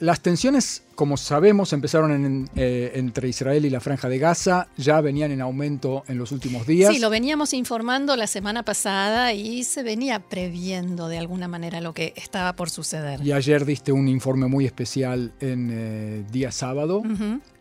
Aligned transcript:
Las 0.00 0.20
tensiones, 0.20 0.82
como 0.96 1.16
sabemos, 1.16 1.72
empezaron 1.72 2.10
en- 2.12 2.50
eh, 2.56 2.92
entre 2.96 3.28
Israel 3.28 3.64
y 3.64 3.70
la 3.70 3.80
Franja 3.80 4.08
de 4.08 4.18
Gaza, 4.18 4.66
ya 4.76 5.00
venían 5.00 5.30
en 5.30 5.40
aumento 5.40 6.02
en 6.08 6.18
los 6.18 6.32
últimos 6.32 6.66
días. 6.66 6.92
Sí, 6.92 7.00
lo 7.00 7.10
veníamos 7.10 7.54
informando 7.54 8.16
la 8.16 8.26
semana 8.26 8.64
pasada 8.64 9.32
y 9.32 9.62
se 9.64 9.82
venía 9.84 10.18
previendo 10.18 11.06
de 11.08 11.18
alguna 11.18 11.46
manera 11.48 11.80
lo 11.80 11.94
que 11.94 12.12
estaba 12.16 12.54
por 12.54 12.70
suceder. 12.70 13.20
Y 13.24 13.32
ayer 13.32 13.64
diste 13.64 13.92
un 13.92 14.08
informe 14.08 14.48
muy 14.48 14.66
especial 14.66 15.32
en 15.40 15.70
eh, 15.72 16.24
día 16.30 16.50
sábado, 16.50 17.02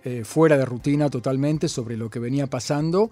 eh, 0.03 0.23
fuera 0.25 0.57
de 0.57 0.65
rutina 0.65 1.09
totalmente, 1.09 1.69
sobre 1.69 1.97
lo 1.97 2.09
que 2.09 2.19
venía 2.19 2.47
pasando 2.47 3.11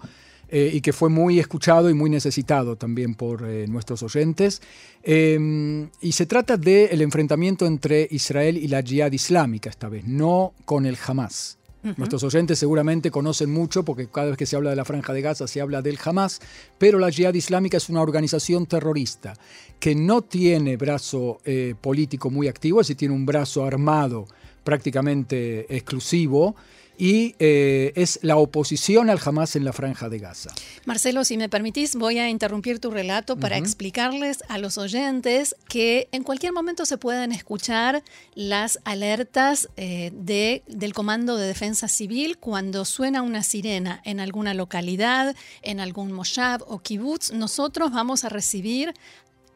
eh, 0.54 0.70
y 0.74 0.82
que 0.82 0.92
fue 0.92 1.08
muy 1.08 1.38
escuchado 1.40 1.88
y 1.88 1.94
muy 1.94 2.10
necesitado 2.10 2.76
también 2.76 3.14
por 3.14 3.48
eh, 3.48 3.66
nuestros 3.66 4.02
oyentes. 4.02 4.60
Eh, 5.02 5.88
y 6.02 6.12
se 6.12 6.26
trata 6.26 6.58
del 6.58 7.00
enfrentamiento 7.00 7.64
entre 7.64 8.06
Israel 8.10 8.58
y 8.58 8.68
la 8.68 8.82
Jihad 8.82 9.12
Islámica 9.12 9.70
esta 9.70 9.88
vez, 9.88 10.04
no 10.06 10.52
con 10.66 10.84
el 10.84 10.98
Hamas. 11.06 11.56
Nuestros 11.96 12.22
oyentes 12.22 12.60
seguramente 12.60 13.10
conocen 13.10 13.50
mucho 13.50 13.82
porque 13.82 14.06
cada 14.06 14.28
vez 14.28 14.36
que 14.36 14.46
se 14.46 14.54
habla 14.54 14.70
de 14.70 14.76
la 14.76 14.84
Franja 14.84 15.12
de 15.12 15.20
Gaza 15.20 15.48
se 15.48 15.60
habla 15.60 15.82
del 15.82 15.98
Hamas, 16.04 16.40
pero 16.78 17.00
la 17.00 17.10
Jihad 17.10 17.34
Islámica 17.34 17.78
es 17.78 17.88
una 17.88 18.02
organización 18.02 18.66
terrorista 18.66 19.34
que 19.80 19.96
no 19.96 20.22
tiene 20.22 20.76
brazo 20.76 21.40
eh, 21.44 21.74
político 21.80 22.30
muy 22.30 22.46
activo, 22.46 22.78
decir, 22.78 22.96
tiene 22.96 23.14
un 23.14 23.26
brazo 23.26 23.64
armado 23.64 24.26
prácticamente 24.62 25.74
exclusivo 25.74 26.54
y 27.02 27.34
eh, 27.40 27.92
es 27.96 28.20
la 28.22 28.36
oposición 28.36 29.10
al 29.10 29.18
Hamas 29.24 29.56
en 29.56 29.64
la 29.64 29.72
Franja 29.72 30.08
de 30.08 30.20
Gaza. 30.20 30.50
Marcelo, 30.84 31.24
si 31.24 31.36
me 31.36 31.48
permitís, 31.48 31.96
voy 31.96 32.20
a 32.20 32.30
interrumpir 32.30 32.78
tu 32.78 32.92
relato 32.92 33.36
para 33.36 33.56
explicarles 33.56 34.44
a 34.48 34.58
los 34.58 34.78
oyentes 34.78 35.56
que 35.68 36.08
en 36.12 36.22
cualquier 36.22 36.52
momento 36.52 36.86
se 36.86 36.98
pueden 36.98 37.32
escuchar 37.32 38.04
las 38.36 38.78
alertas 38.84 39.68
eh, 39.76 40.12
de, 40.14 40.62
del 40.68 40.94
Comando 40.94 41.36
de 41.36 41.48
Defensa 41.48 41.88
Civil 41.88 42.38
cuando 42.38 42.84
suena 42.84 43.22
una 43.22 43.42
sirena 43.42 44.00
en 44.04 44.20
alguna 44.20 44.54
localidad, 44.54 45.34
en 45.62 45.80
algún 45.80 46.12
moshav 46.12 46.62
o 46.68 46.78
kibutz. 46.78 47.32
Nosotros 47.32 47.90
vamos 47.90 48.24
a 48.24 48.28
recibir 48.28 48.94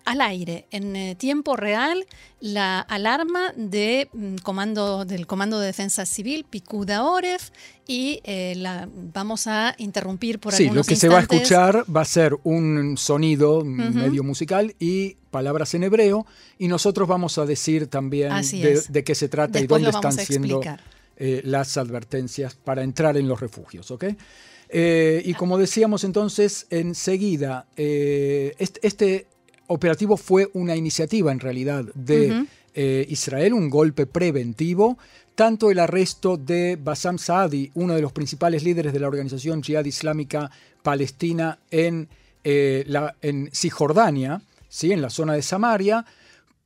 al 0.07 0.21
aire, 0.23 0.67
en 0.71 0.97
eh, 0.97 1.15
tiempo 1.17 1.57
real, 1.57 2.07
la 2.41 2.81
alarma 2.81 3.53
de, 3.57 4.09
mm, 4.13 4.37
comando, 4.37 5.05
del 5.05 5.27
Comando 5.27 5.59
de 5.59 5.67
Defensa 5.67 6.07
Civil, 6.07 6.47
Picuda 6.49 7.05
Oref, 7.05 7.51
y 7.87 8.21
eh, 8.25 8.55
la, 8.57 8.89
vamos 9.13 9.47
a 9.47 9.75
interrumpir 9.79 10.39
por 10.39 10.53
sí, 10.53 10.65
lo 10.65 10.69
algunos 10.71 10.87
que 10.87 10.97
se 10.97 11.09
va 11.09 11.19
a 11.19 11.23
escuchar 11.23 11.85
va 11.95 12.01
a 12.01 12.05
ser 12.07 12.37
un 12.45 12.97
sonido 12.97 13.65
medio 13.65 14.25
musical 14.25 14.75
y 14.79 15.17
palabras 15.31 15.75
en 15.75 15.85
hebreo 15.85 16.27
y 16.59 16.69
nosotros 16.69 17.07
vamos 17.07 17.37
a 17.39 17.45
decir 17.45 17.89
también 17.89 18.33
de, 18.89 19.05
qué 19.05 19.15
se 19.15 19.29
trata 19.29 19.59
Después 19.59 19.83
y 19.83 19.85
lo 19.85 19.93
dónde 19.93 20.09
están 20.09 20.27
siendo 20.27 20.63
eh, 21.19 21.41
las 21.45 21.77
advertencias 21.77 22.57
para 22.57 22.83
entrar 22.83 23.17
en 23.17 23.29
los 23.29 23.41
refugios. 23.41 23.91
¿ok? 23.91 24.05
Eh, 24.69 25.23
y 25.25 25.35
como 25.35 25.59
decíamos 25.59 26.05
entonces, 26.05 26.67
enseguida, 26.71 27.67
eh, 27.77 28.55
este, 28.59 28.87
este 28.87 29.27
operativo 29.69 30.17
fue 30.17 30.49
una 30.55 30.77
iniciativa 30.77 31.33
en 31.33 31.41
realidad 31.41 31.85
de 31.95 32.47
eh, 32.75 33.07
Israel, 33.09 33.55
un 33.55 33.71
golpe 33.71 34.07
preventivo. 34.07 34.99
Tanto 35.35 35.71
el 35.71 35.79
arresto 35.79 36.37
de 36.37 36.79
Bassam 36.83 37.19
Saadi, 37.19 37.71
uno 37.75 37.95
de 37.95 38.03
los 38.03 38.13
principales 38.13 38.63
líderes 38.63 38.93
de 38.93 39.01
la 39.01 39.09
organización 39.09 39.63
Jihad 39.63 39.85
Islámica 39.85 40.51
Palestina 40.83 41.59
en, 41.71 42.09
eh, 42.43 42.85
la, 42.87 43.17
en 43.21 43.51
Cisjordania, 43.53 44.41
¿sí? 44.69 44.93
en 44.93 45.03
la 45.03 45.11
zona 45.11 45.35
de 45.35 45.43
Samaria, 45.43 46.07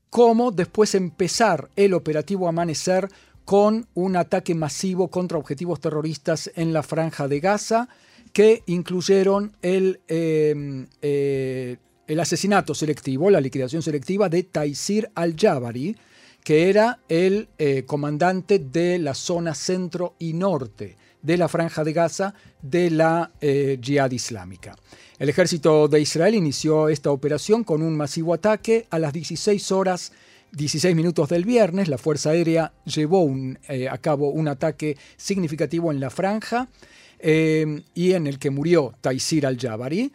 como 0.08 0.50
después 0.50 0.94
empezar 0.94 1.68
el 1.76 1.94
operativo 1.94 2.48
Amanecer 2.48 3.08
con 3.44 3.86
un 3.94 4.16
ataque 4.16 4.54
masivo 4.54 5.08
contra 5.08 5.38
objetivos 5.38 5.80
terroristas 5.80 6.50
en 6.54 6.72
la 6.72 6.82
franja 6.82 7.26
de 7.26 7.40
Gaza, 7.40 7.88
que 8.32 8.62
incluyeron 8.66 9.56
el, 9.62 10.00
eh, 10.06 11.76
el 12.10 12.18
asesinato 12.18 12.74
selectivo, 12.74 13.30
la 13.30 13.40
liquidación 13.40 13.82
selectiva 13.82 14.28
de 14.28 14.42
Taisir 14.42 15.10
al-Jabari, 15.14 15.96
que 16.42 16.68
era 16.68 16.98
el 17.08 17.48
eh, 17.56 17.84
comandante 17.86 18.58
de 18.58 18.98
la 18.98 19.14
zona 19.14 19.54
centro 19.54 20.16
y 20.18 20.32
norte 20.32 20.96
de 21.22 21.36
la 21.36 21.48
franja 21.48 21.84
de 21.84 21.92
Gaza 21.92 22.34
de 22.62 22.90
la 22.90 23.30
eh, 23.40 23.78
Jihad 23.80 24.10
Islámica. 24.10 24.76
El 25.20 25.28
ejército 25.28 25.86
de 25.86 26.00
Israel 26.00 26.34
inició 26.34 26.88
esta 26.88 27.12
operación 27.12 27.62
con 27.62 27.80
un 27.80 27.96
masivo 27.96 28.34
ataque 28.34 28.86
a 28.90 28.98
las 28.98 29.12
16 29.12 29.70
horas 29.70 30.12
16 30.50 30.96
minutos 30.96 31.28
del 31.28 31.44
viernes. 31.44 31.86
La 31.86 31.98
Fuerza 31.98 32.30
Aérea 32.30 32.72
llevó 32.84 33.32
eh, 33.68 33.88
a 33.88 33.98
cabo 33.98 34.30
un 34.30 34.48
ataque 34.48 34.96
significativo 35.16 35.92
en 35.92 36.00
la 36.00 36.10
franja 36.10 36.68
eh, 37.20 37.82
y 37.94 38.14
en 38.14 38.26
el 38.26 38.40
que 38.40 38.50
murió 38.50 38.94
Taisir 39.00 39.46
al-Jabari. 39.46 40.12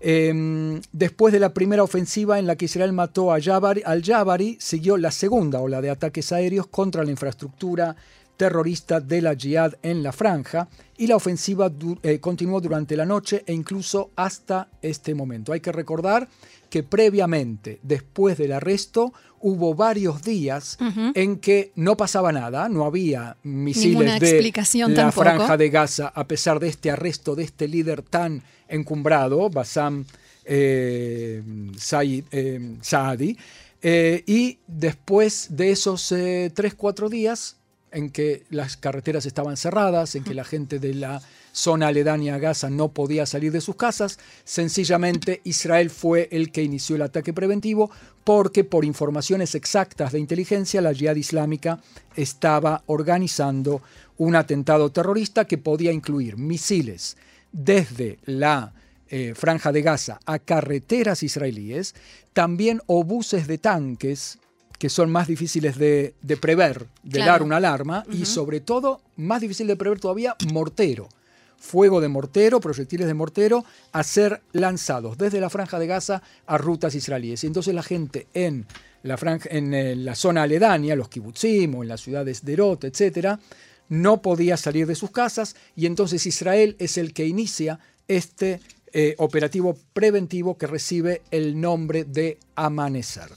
Eh, 0.00 0.80
después 0.92 1.32
de 1.32 1.40
la 1.40 1.52
primera 1.52 1.82
ofensiva 1.82 2.38
en 2.38 2.46
la 2.46 2.56
que 2.56 2.66
Israel 2.66 2.92
mató 2.92 3.32
a 3.32 3.38
Jabari- 3.38 3.82
al-Jabari, 3.84 4.56
siguió 4.60 4.96
la 4.96 5.10
segunda 5.10 5.60
ola 5.60 5.80
de 5.80 5.90
ataques 5.90 6.32
aéreos 6.32 6.66
contra 6.68 7.04
la 7.04 7.10
infraestructura 7.10 7.96
terrorista 8.36 9.00
de 9.00 9.20
la 9.20 9.34
Jihad 9.34 9.74
en 9.82 10.02
la 10.04 10.12
franja 10.12 10.68
y 10.96 11.08
la 11.08 11.16
ofensiva 11.16 11.72
eh, 12.04 12.20
continuó 12.20 12.60
durante 12.60 12.96
la 12.96 13.04
noche 13.04 13.42
e 13.44 13.52
incluso 13.52 14.10
hasta 14.14 14.68
este 14.80 15.14
momento. 15.14 15.52
Hay 15.52 15.60
que 15.60 15.72
recordar 15.72 16.28
que 16.70 16.82
previamente, 16.82 17.80
después 17.82 18.36
del 18.38 18.52
arresto, 18.52 19.12
hubo 19.40 19.74
varios 19.74 20.22
días 20.22 20.76
en 21.14 21.38
que 21.38 21.72
no 21.76 21.96
pasaba 21.96 22.32
nada, 22.32 22.68
no 22.68 22.84
había 22.84 23.36
misiles 23.44 23.90
Ninguna 23.98 24.18
de 24.18 24.28
explicación 24.30 24.90
la 24.94 25.02
tampoco. 25.04 25.22
franja 25.22 25.56
de 25.56 25.70
Gaza, 25.70 26.08
a 26.14 26.26
pesar 26.26 26.58
de 26.60 26.68
este 26.68 26.90
arresto 26.90 27.34
de 27.36 27.44
este 27.44 27.68
líder 27.68 28.02
tan 28.02 28.42
encumbrado, 28.68 29.48
Bassam 29.48 30.04
eh, 30.44 31.42
Said- 31.76 32.24
eh, 32.32 32.76
Saadi. 32.80 33.36
Eh, 33.80 34.24
y 34.26 34.58
después 34.66 35.48
de 35.50 35.70
esos 35.70 36.10
3-4 36.10 37.08
días 37.08 37.56
en 37.92 38.10
que 38.10 38.44
las 38.50 38.76
carreteras 38.76 39.24
estaban 39.24 39.56
cerradas, 39.56 40.14
en 40.16 40.24
que 40.24 40.34
la 40.34 40.44
gente 40.44 40.78
de 40.78 40.94
la 40.94 41.22
zona 41.58 41.88
aledaña 41.88 42.34
a 42.36 42.38
Gaza 42.38 42.70
no 42.70 42.88
podía 42.88 43.26
salir 43.26 43.50
de 43.52 43.60
sus 43.60 43.74
casas, 43.76 44.18
sencillamente 44.44 45.40
Israel 45.44 45.90
fue 45.90 46.28
el 46.30 46.52
que 46.52 46.62
inició 46.62 46.96
el 46.96 47.02
ataque 47.02 47.32
preventivo 47.32 47.90
porque 48.24 48.62
por 48.62 48.84
informaciones 48.84 49.54
exactas 49.54 50.12
de 50.12 50.20
inteligencia 50.20 50.80
la 50.80 50.94
Jihad 50.94 51.16
Islámica 51.16 51.80
estaba 52.14 52.82
organizando 52.86 53.82
un 54.18 54.36
atentado 54.36 54.90
terrorista 54.90 55.46
que 55.46 55.58
podía 55.58 55.90
incluir 55.92 56.36
misiles 56.36 57.16
desde 57.52 58.18
la 58.24 58.72
eh, 59.10 59.32
franja 59.34 59.72
de 59.72 59.82
Gaza 59.82 60.20
a 60.26 60.38
carreteras 60.38 61.22
israelíes, 61.22 61.94
también 62.34 62.82
obuses 62.86 63.46
de 63.46 63.58
tanques 63.58 64.38
que 64.78 64.90
son 64.90 65.10
más 65.10 65.26
difíciles 65.26 65.76
de, 65.76 66.14
de 66.22 66.36
prever, 66.36 66.86
de 67.02 67.18
Claro. 67.18 67.32
dar 67.32 67.42
una 67.42 67.56
alarma, 67.56 68.04
y 68.12 68.26
sobre 68.26 68.60
todo, 68.60 69.00
más 69.16 69.40
difícil 69.40 69.66
de 69.66 69.74
prever 69.74 69.98
todavía, 69.98 70.36
mortero. 70.52 71.08
Fuego 71.58 72.00
de 72.00 72.08
mortero, 72.08 72.60
proyectiles 72.60 73.06
de 73.06 73.14
mortero, 73.14 73.64
a 73.92 74.02
ser 74.02 74.42
lanzados 74.52 75.18
desde 75.18 75.40
la 75.40 75.50
franja 75.50 75.78
de 75.78 75.86
Gaza 75.86 76.22
a 76.46 76.58
rutas 76.58 76.94
israelíes. 76.94 77.44
Y 77.44 77.48
entonces 77.48 77.74
la 77.74 77.82
gente 77.82 78.26
en 78.32 78.66
la, 79.02 79.16
franja, 79.16 79.48
en 79.50 79.74
eh, 79.74 79.96
la 79.96 80.14
zona 80.14 80.44
aledaña, 80.44 80.96
los 80.96 81.08
kibutzim 81.08 81.74
o 81.74 81.82
en 81.82 81.88
las 81.88 82.00
ciudades 82.00 82.44
de 82.44 82.52
Erot, 82.52 82.84
etcétera, 82.84 83.38
no 83.88 84.22
podía 84.22 84.56
salir 84.56 84.86
de 84.86 84.94
sus 84.94 85.10
casas 85.10 85.56
y 85.74 85.86
entonces 85.86 86.26
Israel 86.26 86.76
es 86.78 86.98
el 86.98 87.12
que 87.12 87.26
inicia 87.26 87.80
este 88.06 88.60
eh, 88.92 89.14
operativo 89.18 89.76
preventivo 89.92 90.56
que 90.56 90.66
recibe 90.66 91.22
el 91.30 91.60
nombre 91.60 92.04
de 92.04 92.38
Amanecer. 92.54 93.30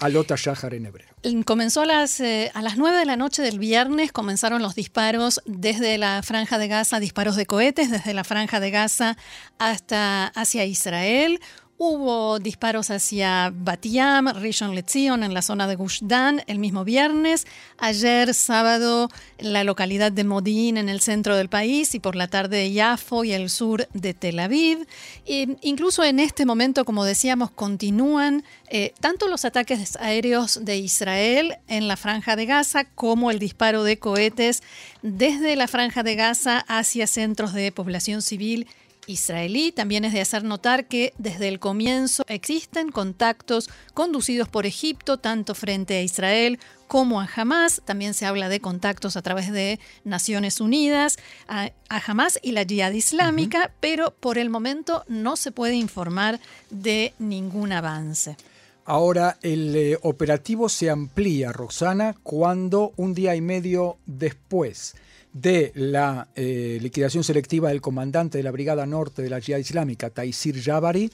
Alota 0.00 0.36
Shahar 0.36 0.74
en 0.74 0.86
hebreo. 0.86 1.08
Comenzó 1.44 1.80
a 1.80 1.86
las, 1.86 2.20
eh, 2.20 2.52
a 2.54 2.62
las 2.62 2.76
9 2.76 2.98
de 2.98 3.04
la 3.04 3.16
noche 3.16 3.42
del 3.42 3.58
viernes, 3.58 4.12
comenzaron 4.12 4.62
los 4.62 4.76
disparos 4.76 5.40
desde 5.44 5.98
la 5.98 6.22
franja 6.22 6.58
de 6.58 6.68
Gaza, 6.68 7.00
disparos 7.00 7.34
de 7.34 7.46
cohetes 7.46 7.90
desde 7.90 8.14
la 8.14 8.22
franja 8.22 8.60
de 8.60 8.70
Gaza 8.70 9.16
hasta 9.58 10.28
hacia 10.28 10.64
Israel. 10.64 11.40
Hubo 11.78 12.38
disparos 12.38 12.90
hacia 12.90 13.52
Batiam, 13.54 14.28
Rishon 14.28 14.74
LeZion, 14.74 15.22
en 15.22 15.34
la 15.34 15.42
zona 15.42 15.66
de 15.66 15.76
Gush 15.76 16.00
Dan, 16.04 16.42
el 16.46 16.58
mismo 16.58 16.84
viernes. 16.84 17.46
Ayer, 17.76 18.32
sábado, 18.32 19.10
la 19.38 19.62
localidad 19.62 20.10
de 20.10 20.24
Modín, 20.24 20.78
en 20.78 20.88
el 20.88 21.02
centro 21.02 21.36
del 21.36 21.50
país, 21.50 21.94
y 21.94 22.00
por 22.00 22.16
la 22.16 22.28
tarde 22.28 22.56
de 22.56 22.72
Yafo 22.72 23.24
y 23.24 23.34
el 23.34 23.50
sur 23.50 23.88
de 23.92 24.14
Tel 24.14 24.38
Aviv. 24.38 24.86
E 25.26 25.58
incluso 25.60 26.02
en 26.02 26.18
este 26.18 26.46
momento, 26.46 26.86
como 26.86 27.04
decíamos, 27.04 27.50
continúan 27.50 28.42
eh, 28.70 28.94
tanto 29.00 29.28
los 29.28 29.44
ataques 29.44 29.96
aéreos 29.96 30.64
de 30.64 30.78
Israel 30.78 31.58
en 31.68 31.88
la 31.88 31.98
franja 31.98 32.36
de 32.36 32.46
Gaza 32.46 32.84
como 32.84 33.30
el 33.30 33.38
disparo 33.38 33.84
de 33.84 33.98
cohetes 33.98 34.62
desde 35.02 35.56
la 35.56 35.68
franja 35.68 36.02
de 36.02 36.14
Gaza 36.14 36.64
hacia 36.68 37.06
centros 37.06 37.52
de 37.52 37.70
población 37.70 38.22
civil 38.22 38.66
israelí. 39.06 39.72
También 39.72 40.04
es 40.04 40.12
de 40.12 40.20
hacer 40.20 40.44
notar 40.44 40.86
que 40.86 41.12
desde 41.18 41.48
el 41.48 41.58
comienzo 41.58 42.24
existen 42.28 42.90
contactos 42.90 43.68
conducidos 43.94 44.48
por 44.48 44.66
Egipto, 44.66 45.18
tanto 45.18 45.54
frente 45.54 45.96
a 45.96 46.02
Israel 46.02 46.58
como 46.88 47.20
a 47.20 47.28
Hamas. 47.34 47.82
También 47.84 48.14
se 48.14 48.26
habla 48.26 48.48
de 48.48 48.60
contactos 48.60 49.16
a 49.16 49.22
través 49.22 49.52
de 49.52 49.78
Naciones 50.04 50.60
Unidas, 50.60 51.16
a, 51.48 51.70
Hamas 51.88 52.38
y 52.42 52.52
la 52.52 52.64
Jihad 52.64 52.92
Islámica, 52.92 53.72
pero 53.80 54.12
por 54.12 54.38
el 54.38 54.50
momento 54.50 55.04
no 55.08 55.36
se 55.36 55.52
puede 55.52 55.74
informar 55.74 56.40
de 56.70 57.14
ningún 57.18 57.72
avance. 57.72 58.36
Ahora 58.84 59.36
el 59.42 59.74
eh, 59.74 59.98
operativo 60.02 60.68
se 60.68 60.90
amplía, 60.90 61.52
Roxana, 61.52 62.14
cuando 62.22 62.92
un 62.96 63.14
día 63.14 63.34
y 63.34 63.40
medio 63.40 63.98
después 64.06 64.94
de 65.40 65.70
la 65.74 66.28
eh, 66.34 66.78
liquidación 66.80 67.22
selectiva 67.22 67.68
del 67.68 67.82
comandante 67.82 68.38
de 68.38 68.44
la 68.44 68.50
Brigada 68.50 68.86
Norte 68.86 69.20
de 69.20 69.28
la 69.28 69.40
Jihad 69.40 69.58
Islámica, 69.58 70.08
Taisir 70.08 70.62
Jabari, 70.62 71.10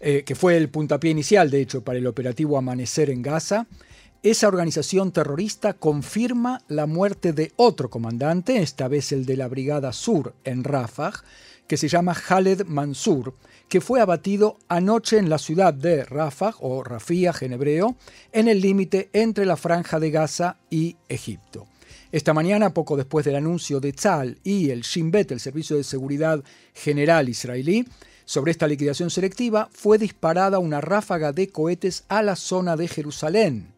eh, 0.00 0.22
que 0.24 0.36
fue 0.36 0.56
el 0.56 0.68
puntapié 0.68 1.10
inicial, 1.10 1.50
de 1.50 1.60
hecho, 1.60 1.82
para 1.82 1.98
el 1.98 2.06
operativo 2.06 2.56
Amanecer 2.56 3.10
en 3.10 3.20
Gaza, 3.20 3.66
esa 4.22 4.46
organización 4.46 5.10
terrorista 5.10 5.72
confirma 5.72 6.60
la 6.68 6.86
muerte 6.86 7.32
de 7.32 7.52
otro 7.56 7.90
comandante, 7.90 8.62
esta 8.62 8.86
vez 8.86 9.10
el 9.10 9.26
de 9.26 9.36
la 9.36 9.48
Brigada 9.48 9.92
Sur 9.92 10.34
en 10.44 10.62
Rafah, 10.62 11.14
que 11.66 11.76
se 11.76 11.88
llama 11.88 12.14
Khaled 12.14 12.64
Mansur, 12.66 13.34
que 13.68 13.80
fue 13.80 14.00
abatido 14.00 14.58
anoche 14.68 15.18
en 15.18 15.28
la 15.28 15.38
ciudad 15.38 15.74
de 15.74 16.04
Rafah, 16.04 16.54
o 16.60 16.84
Rafia 16.84 17.34
en 17.40 17.54
hebreo, 17.54 17.96
en 18.30 18.46
el 18.46 18.60
límite 18.60 19.10
entre 19.12 19.46
la 19.46 19.56
franja 19.56 19.98
de 19.98 20.12
Gaza 20.12 20.58
y 20.70 20.96
Egipto. 21.08 21.66
Esta 22.10 22.32
mañana, 22.32 22.72
poco 22.72 22.96
después 22.96 23.26
del 23.26 23.36
anuncio 23.36 23.80
de 23.80 23.92
Tzal 23.92 24.38
y 24.42 24.70
el 24.70 24.80
Shin 24.80 25.10
Bet, 25.10 25.30
el 25.30 25.40
Servicio 25.40 25.76
de 25.76 25.84
Seguridad 25.84 26.42
General 26.72 27.28
israelí, 27.28 27.86
sobre 28.24 28.50
esta 28.50 28.66
liquidación 28.66 29.10
selectiva, 29.10 29.68
fue 29.72 29.98
disparada 29.98 30.58
una 30.58 30.80
ráfaga 30.80 31.32
de 31.32 31.48
cohetes 31.48 32.04
a 32.08 32.22
la 32.22 32.34
zona 32.34 32.76
de 32.76 32.88
Jerusalén. 32.88 33.68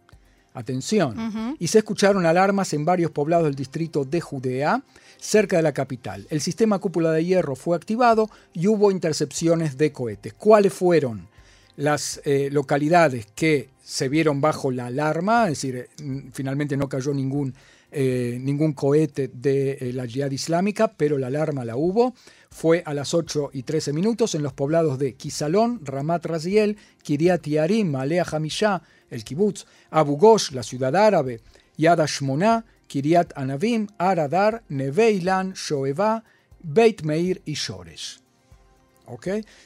Atención. 0.55 1.57
Y 1.59 1.69
se 1.69 1.79
escucharon 1.79 2.25
alarmas 2.25 2.73
en 2.73 2.85
varios 2.85 3.11
poblados 3.11 3.47
del 3.47 3.55
distrito 3.57 4.05
de 4.05 4.21
Judea, 4.21 4.83
cerca 5.19 5.57
de 5.57 5.63
la 5.63 5.73
capital. 5.73 6.27
El 6.31 6.41
sistema 6.41 6.79
cúpula 6.79 7.11
de 7.13 7.25
hierro 7.25 7.57
fue 7.57 7.77
activado 7.77 8.31
y 8.53 8.69
hubo 8.69 8.93
intercepciones 8.93 9.77
de 9.77 9.93
cohetes. 9.93 10.35
¿Cuáles 10.35 10.73
fueron 10.73 11.29
las 11.77 12.21
eh, 12.25 12.49
localidades 12.53 13.27
que 13.35 13.71
se 13.83 14.09
vieron 14.09 14.41
bajo 14.41 14.71
la 14.71 14.87
alarma? 14.87 15.45
Es 15.45 15.63
decir, 15.63 15.77
eh, 15.77 15.89
finalmente 16.33 16.77
no 16.77 16.89
cayó 16.89 17.13
ningún 17.13 17.55
eh, 17.93 18.39
ningún 18.41 18.73
cohete 18.73 19.29
de 19.29 19.73
eh, 19.73 19.93
la 19.93 20.07
Jihad 20.07 20.31
Islámica, 20.31 20.89
pero 20.97 21.19
la 21.19 21.29
alarma 21.29 21.65
la 21.65 21.77
hubo. 21.77 22.15
Fue 22.51 22.83
a 22.85 22.95
las 22.95 23.15
8 23.15 23.51
y 23.53 23.63
13 23.63 23.93
minutos 23.93 24.35
en 24.35 24.43
los 24.43 24.53
poblados 24.53 24.99
de 24.99 25.15
Kisalón, 25.15 25.81
Ramat 25.85 26.27
Raziel, 26.27 26.77
Kiryat 27.03 27.47
Yarim, 27.47 27.91
Malea 27.91 28.25
Hamishá, 28.31 28.83
el 29.09 29.25
Kibbutz, 29.25 29.67
Abu 29.91 30.17
Ghosh, 30.17 30.53
la 30.53 30.63
ciudad 30.63 30.95
árabe, 30.95 31.41
Yad 31.77 32.01
Ashmoná, 32.01 32.65
Kiryat 32.87 33.33
Anavim, 33.37 33.89
Aradar, 33.99 34.63
Neveilan, 34.69 35.55
Shoevá, 35.55 36.25
Beit 36.63 37.03
Meir 37.03 37.41
y 37.45 37.55
Shoresh. 37.55 38.21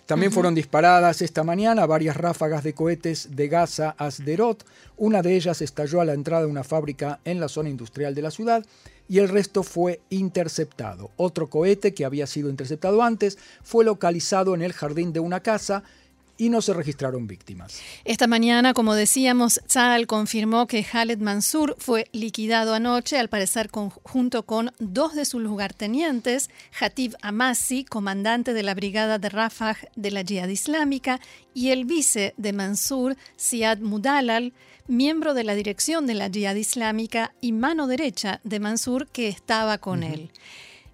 También 0.07 0.33
fueron 0.33 0.55
disparadas 0.55 1.23
esta 1.23 1.45
mañana 1.45 1.87
varias 1.87 2.17
ráfagas 2.17 2.65
de 2.65 2.75
cohetes 2.75 3.37
de 3.37 3.49
Gaza 3.49 3.95
a 3.99 4.11
Sderot. 4.11 4.65
Una 4.97 5.23
de 5.23 5.35
ellas 5.35 5.61
estalló 5.63 6.01
a 6.01 6.05
la 6.05 6.15
entrada 6.15 6.45
de 6.45 6.51
una 6.51 6.65
fábrica 6.65 7.21
en 7.25 7.41
la 7.41 7.49
zona 7.49 7.69
industrial 7.69 8.15
de 8.15 8.23
la 8.23 8.31
ciudad 8.31 8.65
y 9.09 9.19
el 9.19 9.29
resto 9.29 9.63
fue 9.63 10.01
interceptado. 10.11 11.11
Otro 11.17 11.51
cohete 11.51 11.95
que 11.95 12.05
había 12.05 12.27
sido 12.27 12.49
interceptado 12.49 13.03
antes 13.03 13.39
fue 13.63 13.85
localizado 13.85 14.55
en 14.55 14.63
el 14.63 14.73
jardín 14.73 15.13
de 15.13 15.21
una 15.21 15.41
casa 15.41 15.83
y 16.37 16.49
no 16.49 16.61
se 16.63 16.73
registraron 16.73 17.27
víctimas. 17.27 17.81
Esta 18.05 18.27
mañana, 18.27 18.75
como 18.75 18.95
decíamos, 18.95 19.61
Tzal 19.67 20.07
confirmó 20.07 20.67
que 20.67 20.83
Khaled 20.83 21.19
Mansur 21.19 21.77
fue 21.79 22.09
liquidado 22.13 22.75
anoche, 22.75 23.19
al 23.19 23.29
parecer 23.29 23.71
junto 24.03 24.45
con 24.45 24.73
dos 24.79 25.15
de 25.15 25.25
sus 25.25 25.43
lugartenientes, 25.43 26.51
Hatib 26.79 27.15
Amasi, 27.23 27.85
comandante 27.85 28.53
de 28.53 28.63
la 28.63 28.75
brigada 28.75 29.19
de 29.19 29.29
Rafah 29.29 29.77
de 29.97 30.11
la 30.11 30.25
Jihad 30.25 30.49
Islámica, 30.49 31.21
y 31.55 31.71
el 31.71 31.85
vice 31.85 32.35
de 32.37 32.53
Mansur, 32.53 33.17
Siad 33.37 33.79
Mudalal, 33.79 34.53
miembro 34.87 35.35
de 35.35 35.45
la 35.45 35.55
dirección 35.55 36.07
de 36.07 36.15
la 36.15 36.29
Jihad 36.29 36.57
Islámica 36.57 37.33
y 37.41 37.53
mano 37.53 37.87
derecha 37.87 38.41
de 38.45 38.61
Mansur 38.61 39.07
que 39.09 39.29
estaba 39.29 39.79
con 39.79 40.03
él. 40.03 40.31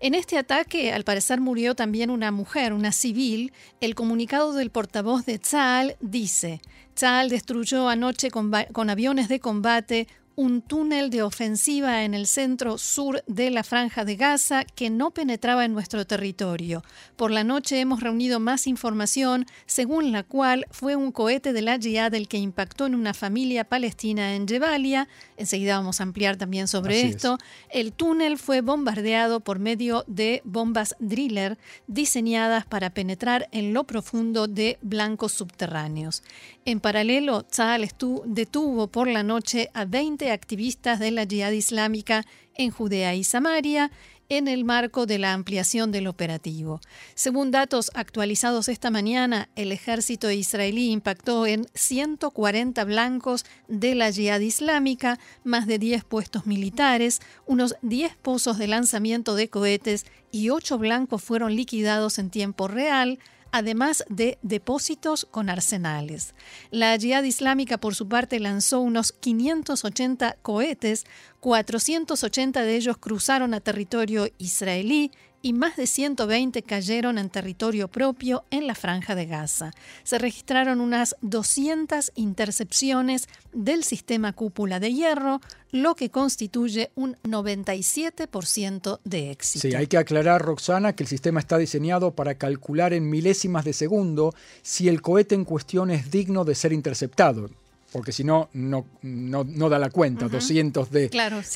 En 0.02 0.14
este 0.14 0.38
ataque, 0.38 0.94
al 0.94 1.04
parecer, 1.04 1.42
murió 1.42 1.74
también 1.74 2.08
una 2.08 2.30
mujer, 2.32 2.72
una 2.72 2.90
civil. 2.90 3.52
El 3.82 3.94
comunicado 3.94 4.54
del 4.54 4.70
portavoz 4.70 5.26
de 5.26 5.38
Tzal 5.38 5.96
dice, 6.00 6.62
Tzal 6.94 7.28
destruyó 7.28 7.86
anoche 7.86 8.30
con, 8.30 8.50
con 8.72 8.88
aviones 8.88 9.28
de 9.28 9.40
combate 9.40 10.08
un 10.36 10.62
túnel 10.62 11.10
de 11.10 11.22
ofensiva 11.22 12.04
en 12.04 12.14
el 12.14 12.26
centro 12.26 12.78
sur 12.78 13.22
de 13.26 13.50
la 13.50 13.62
franja 13.62 14.04
de 14.04 14.16
Gaza 14.16 14.64
que 14.64 14.90
no 14.90 15.10
penetraba 15.10 15.64
en 15.64 15.72
nuestro 15.72 16.06
territorio. 16.06 16.82
Por 17.16 17.30
la 17.30 17.44
noche 17.44 17.80
hemos 17.80 18.00
reunido 18.00 18.40
más 18.40 18.66
información, 18.66 19.46
según 19.66 20.12
la 20.12 20.22
cual 20.22 20.66
fue 20.70 20.96
un 20.96 21.12
cohete 21.12 21.52
de 21.52 21.62
la 21.62 21.78
Jihad 21.78 22.14
el 22.14 22.28
que 22.28 22.38
impactó 22.38 22.86
en 22.86 22.94
una 22.94 23.14
familia 23.14 23.64
palestina 23.64 24.34
en 24.34 24.48
Jebalia. 24.48 25.08
Enseguida 25.36 25.76
vamos 25.76 26.00
a 26.00 26.04
ampliar 26.04 26.36
también 26.36 26.68
sobre 26.68 27.02
esto. 27.02 27.38
El 27.68 27.92
túnel 27.92 28.38
fue 28.38 28.60
bombardeado 28.60 29.40
por 29.40 29.58
medio 29.58 30.04
de 30.06 30.42
bombas 30.44 30.96
driller 30.98 31.58
diseñadas 31.86 32.64
para 32.66 32.90
penetrar 32.90 33.48
en 33.52 33.74
lo 33.74 33.84
profundo 33.84 34.46
de 34.46 34.78
blancos 34.82 35.32
subterráneos. 35.32 36.22
En 36.70 36.78
paralelo, 36.78 37.42
Tzal 37.42 37.88
detuvo 38.26 38.86
por 38.86 39.08
la 39.08 39.24
noche 39.24 39.70
a 39.74 39.86
20 39.86 40.30
activistas 40.30 41.00
de 41.00 41.10
la 41.10 41.26
Jihad 41.26 41.50
Islámica 41.50 42.24
en 42.54 42.70
Judea 42.70 43.16
y 43.16 43.24
Samaria 43.24 43.90
en 44.28 44.46
el 44.46 44.64
marco 44.64 45.04
de 45.04 45.18
la 45.18 45.32
ampliación 45.32 45.90
del 45.90 46.06
operativo. 46.06 46.80
Según 47.16 47.50
datos 47.50 47.90
actualizados 47.94 48.68
esta 48.68 48.88
mañana, 48.88 49.48
el 49.56 49.72
ejército 49.72 50.30
israelí 50.30 50.92
impactó 50.92 51.44
en 51.44 51.66
140 51.74 52.84
blancos 52.84 53.44
de 53.66 53.96
la 53.96 54.12
Jihad 54.12 54.38
Islámica, 54.38 55.18
más 55.42 55.66
de 55.66 55.80
10 55.80 56.04
puestos 56.04 56.46
militares, 56.46 57.20
unos 57.46 57.74
10 57.82 58.14
pozos 58.14 58.58
de 58.58 58.68
lanzamiento 58.68 59.34
de 59.34 59.48
cohetes 59.48 60.06
y 60.30 60.50
8 60.50 60.78
blancos 60.78 61.20
fueron 61.20 61.56
liquidados 61.56 62.20
en 62.20 62.30
tiempo 62.30 62.68
real, 62.68 63.18
además 63.52 64.04
de 64.08 64.38
depósitos 64.42 65.26
con 65.30 65.50
arsenales. 65.50 66.34
La 66.70 66.96
Jihad 66.98 67.24
Islámica, 67.24 67.78
por 67.78 67.94
su 67.94 68.08
parte, 68.08 68.40
lanzó 68.40 68.80
unos 68.80 69.12
580 69.12 70.36
cohetes, 70.42 71.04
480 71.40 72.62
de 72.62 72.76
ellos 72.76 72.98
cruzaron 72.98 73.54
a 73.54 73.60
territorio 73.60 74.28
israelí 74.38 75.10
y 75.42 75.52
más 75.52 75.76
de 75.76 75.86
120 75.86 76.62
cayeron 76.62 77.18
en 77.18 77.30
territorio 77.30 77.88
propio 77.88 78.44
en 78.50 78.66
la 78.66 78.74
franja 78.74 79.14
de 79.14 79.26
Gaza. 79.26 79.72
Se 80.02 80.18
registraron 80.18 80.80
unas 80.80 81.16
200 81.22 82.12
intercepciones 82.14 83.28
del 83.52 83.84
sistema 83.84 84.32
cúpula 84.32 84.80
de 84.80 84.92
hierro, 84.92 85.40
lo 85.72 85.94
que 85.94 86.10
constituye 86.10 86.90
un 86.94 87.16
97% 87.22 89.00
de 89.04 89.30
éxito. 89.30 89.68
Sí, 89.68 89.74
hay 89.74 89.86
que 89.86 89.98
aclarar, 89.98 90.42
Roxana, 90.42 90.94
que 90.94 91.04
el 91.04 91.08
sistema 91.08 91.40
está 91.40 91.58
diseñado 91.58 92.14
para 92.14 92.34
calcular 92.34 92.92
en 92.92 93.08
milésimas 93.08 93.64
de 93.64 93.72
segundo 93.72 94.34
si 94.62 94.88
el 94.88 95.00
cohete 95.00 95.34
en 95.34 95.44
cuestión 95.44 95.90
es 95.90 96.10
digno 96.10 96.44
de 96.44 96.54
ser 96.54 96.72
interceptado 96.72 97.50
porque 97.92 98.12
si 98.12 98.24
no, 98.24 98.48
no, 98.52 98.86
no, 99.02 99.68
da 99.68 99.78
la 99.78 99.90
cuenta. 99.90 100.28
200 100.28 100.90
de 100.90 101.10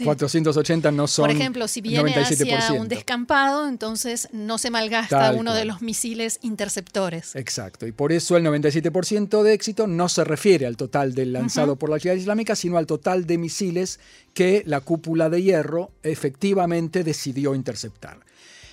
480 0.04 0.90
no 0.90 1.06
son. 1.06 1.26
Por 1.26 1.34
ejemplo, 1.34 1.68
si 1.68 1.80
viene 1.80 2.14
hacia 2.14 2.72
un 2.72 2.88
descampado, 2.88 3.68
entonces 3.68 4.28
no 4.32 4.58
se 4.58 4.70
malgasta 4.70 5.32
uno 5.32 5.54
de 5.54 5.64
los 5.64 5.82
misiles 5.82 6.38
interceptores. 6.42 7.36
Exacto. 7.36 7.86
Y 7.86 7.92
por 7.92 8.12
eso 8.12 8.36
el 8.36 8.44
97% 8.44 9.42
de 9.42 9.52
éxito 9.52 9.86
no 9.86 10.08
se 10.08 10.24
refiere 10.24 10.66
al 10.66 10.76
total 10.76 11.14
del 11.14 11.32
lanzado 11.32 11.76
por 11.76 11.90
la 11.90 11.98
Ciudad 11.98 12.16
Islámica, 12.16 12.56
sino 12.56 12.78
al 12.78 12.86
total 12.86 13.26
de 13.26 13.38
misiles 13.38 14.00
que 14.32 14.62
la 14.66 14.80
cúpula 14.80 15.30
de 15.30 15.42
hierro 15.42 15.92
efectivamente 16.02 17.04
decidió 17.04 17.54
interceptar. 17.54 18.18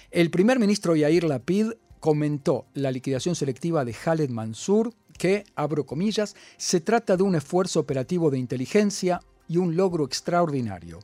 El 0.09 0.29
primer 0.29 0.59
ministro 0.59 0.95
Yair 0.95 1.23
Lapid 1.23 1.71
comentó 1.99 2.65
la 2.73 2.91
liquidación 2.91 3.35
selectiva 3.35 3.85
de 3.85 3.93
Khaled 3.93 4.29
Mansour 4.29 4.93
que, 5.21 5.43
abro 5.55 5.85
comillas, 5.85 6.35
se 6.57 6.81
trata 6.81 7.15
de 7.15 7.21
un 7.21 7.35
esfuerzo 7.35 7.79
operativo 7.79 8.31
de 8.31 8.39
inteligencia 8.39 9.21
y 9.47 9.57
un 9.57 9.75
logro 9.75 10.03
extraordinario. 10.03 10.97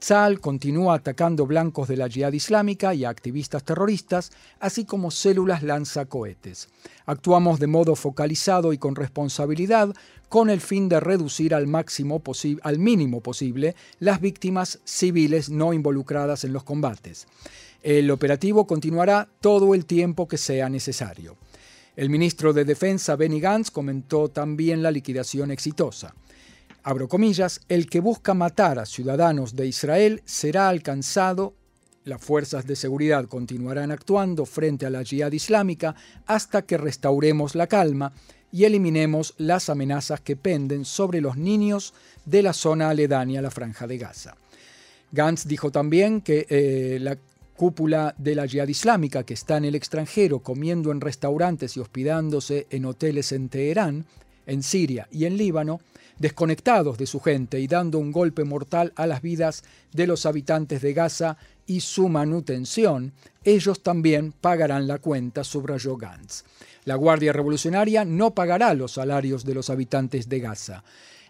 Tzal 0.00 0.40
continúa 0.40 0.96
atacando 0.96 1.46
blancos 1.46 1.86
de 1.86 1.96
la 1.96 2.08
yihad 2.08 2.32
islámica 2.32 2.94
y 2.94 3.04
activistas 3.04 3.62
terroristas, 3.62 4.32
así 4.58 4.84
como 4.84 5.12
células 5.12 5.62
lanzacohetes. 5.62 6.68
Actuamos 7.06 7.60
de 7.60 7.68
modo 7.68 7.94
focalizado 7.94 8.72
y 8.72 8.78
con 8.78 8.96
responsabilidad 8.96 9.94
con 10.28 10.50
el 10.50 10.60
fin 10.60 10.88
de 10.88 10.98
reducir 10.98 11.54
al, 11.54 11.68
máximo 11.68 12.20
al 12.62 12.78
mínimo 12.80 13.20
posible 13.20 13.76
las 14.00 14.20
víctimas 14.20 14.80
civiles 14.84 15.48
no 15.48 15.72
involucradas 15.72 16.42
en 16.42 16.52
los 16.52 16.64
combates. 16.64 17.28
El 17.84 18.10
operativo 18.10 18.66
continuará 18.66 19.28
todo 19.40 19.76
el 19.76 19.86
tiempo 19.86 20.26
que 20.26 20.38
sea 20.38 20.68
necesario. 20.68 21.36
El 21.96 22.10
ministro 22.10 22.52
de 22.52 22.64
Defensa 22.64 23.16
Benny 23.16 23.40
Gantz 23.40 23.70
comentó 23.70 24.28
también 24.28 24.82
la 24.82 24.90
liquidación 24.90 25.50
exitosa 25.50 26.14
abro 26.82 27.08
comillas, 27.08 27.60
el 27.68 27.86
que 27.88 28.00
busca 28.00 28.34
matar 28.34 28.78
a 28.78 28.86
ciudadanos 28.86 29.54
de 29.56 29.66
Israel 29.66 30.22
será 30.24 30.68
alcanzado, 30.68 31.54
las 32.04 32.22
fuerzas 32.22 32.66
de 32.66 32.76
seguridad 32.76 33.26
continuarán 33.26 33.90
actuando 33.90 34.46
frente 34.46 34.86
a 34.86 34.90
la 34.90 35.02
yihad 35.02 35.32
islámica 35.32 35.94
hasta 36.26 36.62
que 36.62 36.78
restauremos 36.78 37.54
la 37.54 37.66
calma 37.66 38.12
y 38.52 38.64
eliminemos 38.64 39.34
las 39.36 39.68
amenazas 39.68 40.20
que 40.20 40.34
penden 40.34 40.84
sobre 40.84 41.20
los 41.20 41.36
niños 41.36 41.94
de 42.24 42.42
la 42.42 42.52
zona 42.52 42.88
aledaña 42.88 43.40
a 43.40 43.42
la 43.42 43.50
franja 43.50 43.86
de 43.86 43.98
Gaza. 43.98 44.36
Gantz 45.12 45.46
dijo 45.46 45.70
también 45.70 46.20
que 46.22 46.46
eh, 46.48 46.98
la 47.00 47.16
cúpula 47.60 48.14
de 48.16 48.34
la 48.34 48.46
yihad 48.46 48.68
islámica 48.68 49.22
que 49.24 49.34
está 49.34 49.58
en 49.58 49.66
el 49.66 49.74
extranjero 49.74 50.38
comiendo 50.38 50.92
en 50.92 51.02
restaurantes 51.02 51.76
y 51.76 51.80
hospedándose 51.80 52.66
en 52.70 52.86
hoteles 52.86 53.32
en 53.32 53.50
Teherán, 53.50 54.06
en 54.46 54.62
Siria 54.62 55.08
y 55.10 55.26
en 55.26 55.36
Líbano, 55.36 55.78
desconectados 56.18 56.96
de 56.96 57.04
su 57.04 57.20
gente 57.20 57.60
y 57.60 57.66
dando 57.66 57.98
un 57.98 58.12
golpe 58.12 58.44
mortal 58.44 58.94
a 58.96 59.06
las 59.06 59.20
vidas 59.20 59.62
de 59.92 60.06
los 60.06 60.24
habitantes 60.24 60.80
de 60.80 60.94
Gaza 60.94 61.36
y 61.66 61.80
su 61.80 62.08
manutención, 62.08 63.12
ellos 63.44 63.82
también 63.82 64.32
pagarán 64.32 64.86
la 64.86 64.96
cuenta, 64.96 65.44
subrayó 65.44 65.98
Gantz. 65.98 66.44
La 66.86 66.94
Guardia 66.94 67.34
Revolucionaria 67.34 68.06
no 68.06 68.34
pagará 68.34 68.72
los 68.72 68.92
salarios 68.92 69.44
de 69.44 69.52
los 69.52 69.68
habitantes 69.68 70.30
de 70.30 70.40
Gaza. 70.40 70.82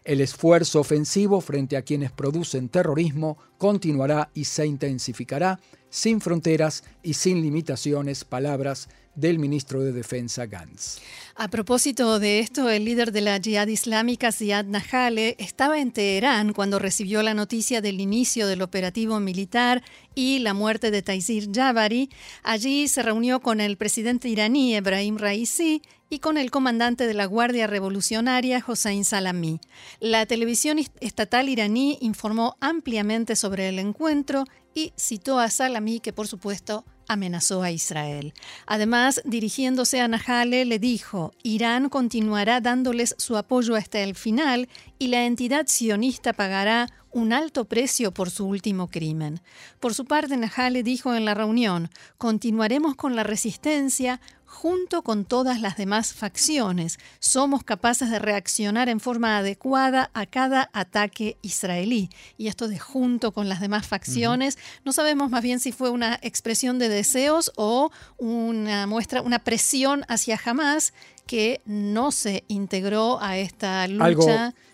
El 0.04 0.21
esfuerzo 0.21 0.80
ofensivo 0.80 1.40
frente 1.40 1.76
a 1.76 1.83
quienes 1.83 2.11
producen 2.11 2.69
terrorismo 2.69 3.37
continuará 3.59 4.30
y 4.33 4.45
se 4.45 4.66
intensificará 4.66 5.61
sin 5.90 6.21
fronteras 6.21 6.85
y 7.02 7.14
sin 7.14 7.42
limitaciones, 7.42 8.25
palabras 8.25 8.88
del 9.14 9.38
ministro 9.38 9.83
de 9.83 9.92
Defensa 9.92 10.47
Gantz. 10.47 10.99
A 11.35 11.49
propósito 11.49 12.19
de 12.19 12.38
esto, 12.38 12.71
el 12.71 12.85
líder 12.85 13.12
de 13.12 13.21
la 13.21 13.40
Jihad 13.40 13.66
Islámica, 13.66 14.33
Ziad 14.33 14.64
Nahale, 14.64 15.37
estaba 15.38 15.80
en 15.80 15.90
Teherán 15.90 16.52
cuando 16.52 16.78
recibió 16.78 17.23
la 17.23 17.35
noticia 17.35 17.80
del 17.80 18.00
inicio 18.00 18.47
del 18.47 18.62
operativo 18.62 19.21
militar 19.21 19.83
y 20.14 20.38
la 20.38 20.54
muerte 20.54 20.90
de 20.90 21.02
Taisir 21.02 21.50
Jabari. 21.52 22.09
Allí 22.42 22.88
se 22.88 23.02
reunió 23.02 23.40
con 23.40 23.61
el 23.61 23.76
presidente 23.76 24.28
iraní 24.28 24.76
Ebrahim 24.76 25.19
Raisi 25.19 25.83
y 26.10 26.18
con 26.18 26.36
el 26.36 26.50
comandante 26.50 27.06
de 27.06 27.14
la 27.14 27.24
Guardia 27.24 27.68
Revolucionaria, 27.68 28.62
Hossein 28.66 29.04
Salami. 29.04 29.60
La 30.00 30.26
televisión 30.26 30.78
estatal 31.00 31.48
iraní 31.48 31.98
informó 32.00 32.56
ampliamente 32.60 33.36
sobre 33.36 33.68
el 33.68 33.78
encuentro 33.78 34.44
y 34.74 34.92
citó 34.98 35.38
a 35.38 35.48
Salami, 35.48 36.00
que 36.00 36.12
por 36.12 36.26
supuesto 36.26 36.84
amenazó 37.06 37.62
a 37.62 37.70
Israel. 37.70 38.34
Además, 38.66 39.20
dirigiéndose 39.24 40.00
a 40.00 40.08
Nahale, 40.08 40.64
le 40.64 40.78
dijo, 40.78 41.32
Irán 41.42 41.88
continuará 41.88 42.60
dándoles 42.60 43.14
su 43.18 43.36
apoyo 43.36 43.76
hasta 43.76 44.00
el 44.00 44.14
final 44.14 44.68
y 44.98 45.08
la 45.08 45.24
entidad 45.26 45.66
sionista 45.66 46.32
pagará 46.32 46.88
un 47.12 47.32
alto 47.32 47.64
precio 47.64 48.12
por 48.12 48.30
su 48.30 48.46
último 48.46 48.88
crimen. 48.88 49.40
Por 49.80 49.94
su 49.94 50.04
parte, 50.04 50.36
Nahale 50.36 50.84
dijo 50.84 51.14
en 51.14 51.24
la 51.24 51.34
reunión, 51.34 51.90
continuaremos 52.18 52.94
con 52.94 53.16
la 53.16 53.24
resistencia 53.24 54.20
junto 54.50 55.02
con 55.02 55.25
todas 55.25 55.61
las 55.61 55.76
demás 55.76 56.12
facciones. 56.12 56.99
Somos 57.21 57.62
capaces 57.62 58.11
de 58.11 58.19
reaccionar 58.19 58.88
en 58.88 58.99
forma 58.99 59.38
adecuada 59.38 60.11
a 60.12 60.26
cada 60.26 60.69
ataque 60.73 61.37
israelí. 61.40 62.11
Y 62.37 62.49
esto 62.49 62.66
de 62.66 62.78
junto 62.78 63.30
con 63.30 63.49
las 63.49 63.61
demás 63.61 63.87
facciones, 63.87 64.59
no 64.85 64.92
sabemos 64.92 65.30
más 65.30 65.42
bien 65.42 65.61
si 65.61 65.71
fue 65.71 65.88
una 65.88 66.19
expresión 66.21 66.80
de 66.80 66.88
deseos 66.88 67.52
o 67.57 67.92
una 68.19 68.88
muestra, 68.88 69.23
una 69.23 69.38
presión 69.38 70.04
hacia 70.09 70.38
Hamas 70.45 70.92
que 71.28 71.62
no 71.64 72.11
se 72.11 72.42
integró 72.49 73.23
a 73.23 73.38
esta 73.38 73.87
lucha. 73.87 74.04
Algo 74.04 74.26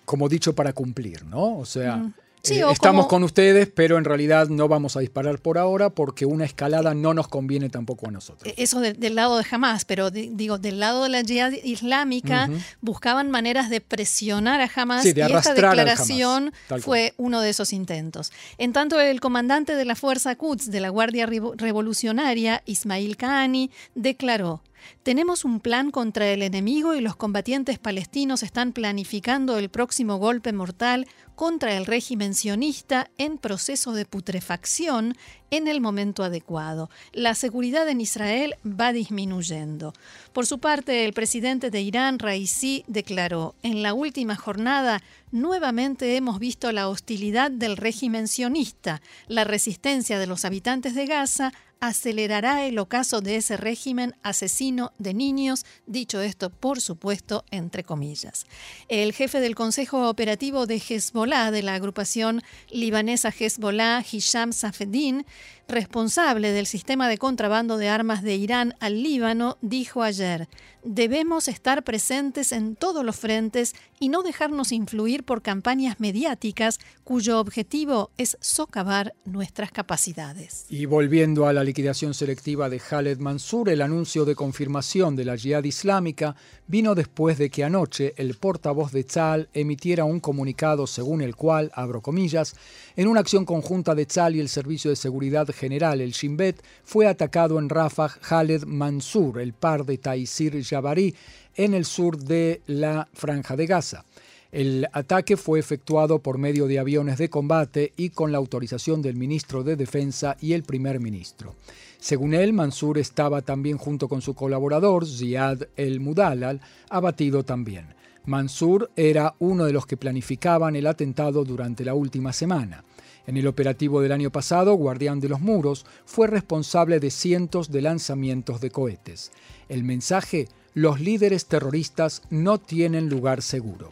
como 0.06 0.28
dicho 0.30 0.54
para 0.54 0.73
cumplir, 0.73 1.26
¿no? 1.26 1.59
O 1.59 1.66
sea, 1.66 2.14
eh, 2.50 2.64
estamos 2.70 3.06
con 3.06 3.22
ustedes, 3.24 3.68
pero 3.68 3.98
en 3.98 4.04
realidad 4.04 4.48
no 4.48 4.68
vamos 4.68 4.96
a 4.96 5.00
disparar 5.00 5.38
por 5.38 5.58
ahora 5.58 5.90
porque 5.90 6.26
una 6.26 6.44
escalada 6.44 6.94
no 6.94 7.14
nos 7.14 7.28
conviene 7.28 7.68
tampoco 7.68 8.08
a 8.08 8.10
nosotros. 8.10 8.52
E-, 8.56 8.62
eso 8.62 8.80
del 8.80 9.14
lado 9.14 9.38
de 9.38 9.44
Hamas, 9.50 9.84
pero 9.84 10.10
digo, 10.10 10.58
del 10.58 10.80
lado 10.80 11.04
de 11.04 11.08
la 11.08 11.22
yihad 11.22 11.52
islámica 11.64 12.48
buscaban 12.80 13.30
maneras 13.30 13.70
de 13.70 13.80
presionar 13.80 14.60
a 14.60 14.70
Hamas 14.74 15.04
y 15.04 15.10
esta 15.10 15.54
declaración 15.54 16.52
fue 16.80 17.14
uno 17.16 17.40
de 17.40 17.50
esos 17.50 17.72
intentos. 17.72 18.32
En 18.58 18.72
tanto, 18.72 19.00
el 19.00 19.20
comandante 19.20 19.74
de 19.74 19.84
la 19.84 19.94
Fuerza 19.94 20.34
Quds 20.34 20.70
de 20.70 20.80
la 20.80 20.88
Guardia 20.88 21.26
Revolucionaria, 21.26 22.62
Ismail 22.66 23.16
Kahani, 23.16 23.70
declaró 23.94 24.62
tenemos 25.02 25.44
un 25.44 25.60
plan 25.60 25.90
contra 25.90 26.28
el 26.28 26.42
enemigo 26.42 26.94
y 26.94 27.00
los 27.00 27.16
combatientes 27.16 27.78
palestinos 27.78 28.42
están 28.42 28.72
planificando 28.72 29.58
el 29.58 29.68
próximo 29.68 30.16
golpe 30.16 30.52
mortal 30.52 31.06
contra 31.36 31.76
el 31.76 31.86
régimen 31.86 32.34
sionista 32.34 33.10
en 33.18 33.38
proceso 33.38 33.92
de 33.92 34.06
putrefacción 34.06 35.16
en 35.50 35.68
el 35.68 35.80
momento 35.80 36.24
adecuado. 36.24 36.90
La 37.12 37.34
seguridad 37.34 37.88
en 37.88 38.00
Israel 38.00 38.54
va 38.64 38.92
disminuyendo. 38.92 39.92
Por 40.32 40.46
su 40.46 40.58
parte, 40.58 41.04
el 41.04 41.12
presidente 41.12 41.70
de 41.70 41.82
Irán, 41.82 42.18
Raisi, 42.18 42.84
declaró, 42.88 43.54
en 43.62 43.82
la 43.82 43.94
última 43.94 44.34
jornada 44.34 45.02
nuevamente 45.30 46.16
hemos 46.16 46.38
visto 46.38 46.72
la 46.72 46.88
hostilidad 46.88 47.50
del 47.50 47.76
régimen 47.76 48.28
sionista, 48.28 49.02
la 49.28 49.44
resistencia 49.44 50.18
de 50.18 50.26
los 50.26 50.44
habitantes 50.44 50.94
de 50.94 51.06
Gaza 51.06 51.52
acelerará 51.80 52.64
el 52.66 52.78
ocaso 52.78 53.21
de 53.21 53.37
ese 53.37 53.56
régimen 53.56 54.14
asesino 54.23 54.92
de 54.99 55.14
niños, 55.14 55.64
dicho 55.87 56.21
esto 56.21 56.50
por 56.50 56.80
supuesto 56.80 57.45
entre 57.50 57.85
comillas. 57.85 58.47
El 58.88 59.12
jefe 59.12 59.40
del 59.40 59.54
Consejo 59.54 60.09
Operativo 60.09 60.66
de 60.66 60.76
Hezbollah, 60.76 61.50
de 61.50 61.62
la 61.62 61.75
agrupación 61.75 62.42
libanesa 62.71 63.33
Hezbollah, 63.37 64.04
Hisham 64.11 64.52
Safeddin, 64.52 65.26
responsable 65.68 66.52
del 66.52 66.66
sistema 66.66 67.08
de 67.08 67.18
contrabando 67.18 67.76
de 67.76 67.88
armas 67.88 68.23
de 68.23 68.37
Irán 68.37 68.75
al 68.80 69.02
Líbano, 69.02 69.58
dijo 69.61 70.02
ayer, 70.02 70.49
debemos 70.85 71.49
estar 71.49 71.82
presentes 71.82 72.52
en 72.52 72.76
todos 72.76 73.04
los 73.04 73.16
frentes 73.16 73.75
y 73.99 74.08
no 74.08 74.23
dejarnos 74.23 74.70
influir 74.70 75.25
por 75.25 75.42
campañas 75.42 75.99
mediáticas 75.99 76.78
cuyo 77.02 77.40
objetivo 77.40 78.11
es 78.16 78.38
socavar 78.40 79.14
nuestras 79.25 79.73
capacidades. 79.73 80.64
Y 80.68 80.87
volviendo 80.87 81.46
a 81.46 81.52
la 81.52 81.64
liquidación 81.64 82.14
selectiva 82.14 82.68
de 82.68 82.78
Khaled 82.78 83.18
Mansour, 83.18 83.68
el 83.68 83.82
anuncio 83.82 84.25
de 84.25 84.37
confirmación 84.37 85.16
de 85.16 85.25
la 85.25 85.35
yihad 85.35 85.64
islámica 85.64 86.37
vino 86.68 86.94
después 86.94 87.38
de 87.38 87.50
que 87.50 87.64
anoche 87.64 88.14
el 88.16 88.35
portavoz 88.35 88.92
de 88.92 89.04
Tzal 89.04 89.49
emitiera 89.54 90.04
un 90.04 90.20
comunicado 90.20 90.87
según 90.87 91.20
el 91.20 91.35
cual, 91.35 91.73
abro 91.75 92.00
comillas, 92.00 92.54
en 92.94 93.08
una 93.08 93.20
acción 93.20 93.44
conjunta 93.44 93.94
de 93.94 94.06
Tzal 94.06 94.37
y 94.37 94.40
el 94.40 94.49
Servicio 94.49 94.90
de 94.90 94.96
Seguridad 94.96 95.46
General, 95.56 96.00
el 96.00 96.12
Shin 96.12 96.36
Bet, 96.36 96.62
fue 96.84 97.06
atacado 97.06 97.58
en 97.58 97.68
Rafah 97.68 98.08
Khaled 98.20 98.64
Mansour, 98.64 99.40
el 99.40 99.52
par 99.52 99.84
de 99.84 99.98
Taisir 99.98 100.62
Jabari, 100.62 101.14
en 101.56 101.75
el 101.75 101.84
sur 101.84 102.18
de 102.18 102.60
la 102.66 103.08
Franja 103.12 103.56
de 103.56 103.66
Gaza. 103.66 104.04
El 104.52 104.86
ataque 104.92 105.36
fue 105.36 105.58
efectuado 105.58 106.20
por 106.20 106.38
medio 106.38 106.66
de 106.66 106.78
aviones 106.78 107.18
de 107.18 107.28
combate 107.28 107.92
y 107.96 108.10
con 108.10 108.32
la 108.32 108.38
autorización 108.38 109.02
del 109.02 109.16
ministro 109.16 109.64
de 109.64 109.76
Defensa 109.76 110.36
y 110.40 110.52
el 110.52 110.62
primer 110.62 111.00
ministro. 111.00 111.54
Según 111.98 112.34
él, 112.34 112.52
Mansur 112.52 112.98
estaba 112.98 113.42
también 113.42 113.78
junto 113.78 114.08
con 114.08 114.22
su 114.22 114.34
colaborador, 114.34 115.06
Ziad 115.06 115.62
el-Mudalal, 115.76 116.60
abatido 116.88 117.42
también. 117.42 117.86
Mansur 118.26 118.90
era 118.96 119.34
uno 119.38 119.64
de 119.64 119.72
los 119.72 119.86
que 119.86 119.96
planificaban 119.96 120.76
el 120.76 120.86
atentado 120.86 121.44
durante 121.44 121.84
la 121.84 121.94
última 121.94 122.32
semana. 122.32 122.84
En 123.26 123.37
el 123.37 123.47
operativo 123.47 124.00
del 124.00 124.12
año 124.12 124.30
pasado, 124.30 124.75
Guardián 124.75 125.18
de 125.21 125.28
los 125.28 125.40
Muros 125.40 125.85
fue 126.04 126.28
responsable 126.28 127.00
de 127.00 127.11
cientos 127.11 127.71
de 127.71 127.83
lanzamientos 127.83 128.61
de 128.61 128.71
cohetes. 128.71 129.33
El 129.68 129.83
mensaje, 129.83 130.49
los 130.75 131.00
líderes 131.00 131.47
terroristas 131.47 132.23
no 132.30 132.59
tienen 132.59 133.09
lugar 133.09 133.42
seguro. 133.42 133.90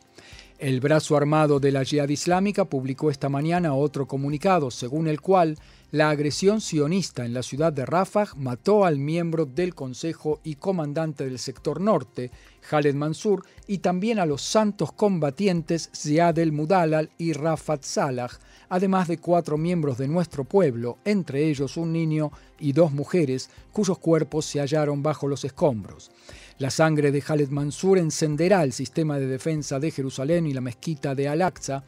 El 0.59 0.81
brazo 0.81 1.17
armado 1.17 1.59
de 1.59 1.73
la 1.73 1.85
Jihad 1.85 2.09
Islámica 2.09 2.65
publicó 2.65 3.11
esta 3.11 3.29
mañana 3.29 3.75
otro 3.75 4.07
comunicado 4.07 4.71
según 4.71 5.09
el 5.09 5.21
cual 5.21 5.59
la 5.91 6.11
agresión 6.11 6.61
sionista 6.61 7.25
en 7.25 7.35
la 7.35 7.43
ciudad 7.43 7.73
de 7.73 7.85
Rafah 7.85 8.35
mató 8.37 8.85
al 8.85 8.99
miembro 8.99 9.47
del 9.47 9.75
Consejo 9.75 10.41
y 10.43 10.55
comandante 10.55 11.25
del 11.25 11.39
sector 11.39 11.81
norte, 11.81 12.31
Khaled 12.69 12.95
Mansur, 12.95 13.45
y 13.67 13.79
también 13.79 14.19
a 14.19 14.27
los 14.27 14.43
santos 14.43 14.93
combatientes 14.93 15.91
Ziad 15.95 16.39
el-Mudalal 16.39 17.11
y 17.19 17.33
Rafat 17.33 17.83
Salah, 17.83 18.31
además 18.69 19.09
de 19.09 19.19
cuatro 19.19 19.59
miembros 19.59 19.99
de 19.99 20.09
nuestro 20.09 20.45
pueblo, 20.45 20.99
entre 21.05 21.49
ellos 21.49 21.77
un 21.77 21.93
niño 21.93 22.31
y 22.59 22.73
dos 22.73 22.93
mujeres, 22.93 23.51
cuyos 23.73 23.99
cuerpos 23.99 24.47
se 24.47 24.61
hallaron 24.61 25.03
bajo 25.03 25.29
los 25.29 25.45
escombros. 25.45 26.11
La 26.59 26.71
sangre 26.71 27.11
de 27.11 27.21
Khaled 27.21 27.49
Mansur 27.49 27.99
encenderá 27.99 28.63
el 28.63 28.73
sistema 28.73 29.19
de 29.19 29.27
defensa 29.27 29.81
de 29.81 29.91
Jerusalén 29.91 30.47
y 30.47 30.53
la 30.53 30.61
mezquita 30.61 31.15
de 31.15 31.29
Al-Aqsa, 31.29 31.83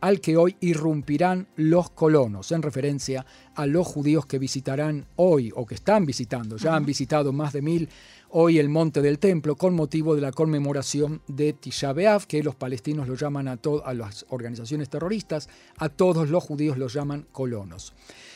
al 0.00 0.20
que 0.20 0.36
hoy 0.36 0.56
irrumpirán 0.60 1.48
los 1.56 1.90
colonos, 1.90 2.52
en 2.52 2.62
referencia 2.62 3.26
a 3.54 3.66
los 3.66 3.86
judíos 3.86 4.26
que 4.26 4.38
visitarán 4.38 5.06
hoy 5.16 5.52
o 5.54 5.66
que 5.66 5.74
están 5.74 6.06
visitando, 6.06 6.56
ya 6.56 6.74
han 6.74 6.86
visitado 6.86 7.32
más 7.32 7.52
de 7.52 7.62
mil 7.62 7.88
hoy 8.30 8.58
el 8.58 8.68
monte 8.68 9.02
del 9.02 9.18
templo 9.18 9.56
con 9.56 9.74
motivo 9.74 10.14
de 10.14 10.20
la 10.20 10.32
conmemoración 10.32 11.20
de 11.26 11.52
Tisha 11.52 11.92
B'Av, 11.92 12.26
que 12.26 12.42
los 12.42 12.54
palestinos 12.54 13.08
lo 13.08 13.14
llaman 13.14 13.48
a, 13.48 13.58
a 13.84 13.94
las 13.94 14.24
organizaciones 14.28 14.88
terroristas, 14.88 15.48
a 15.78 15.88
todos 15.88 16.30
los 16.30 16.44
judíos 16.44 16.78
los 16.78 16.92
llaman 16.92 17.26
colonos. 17.32 17.92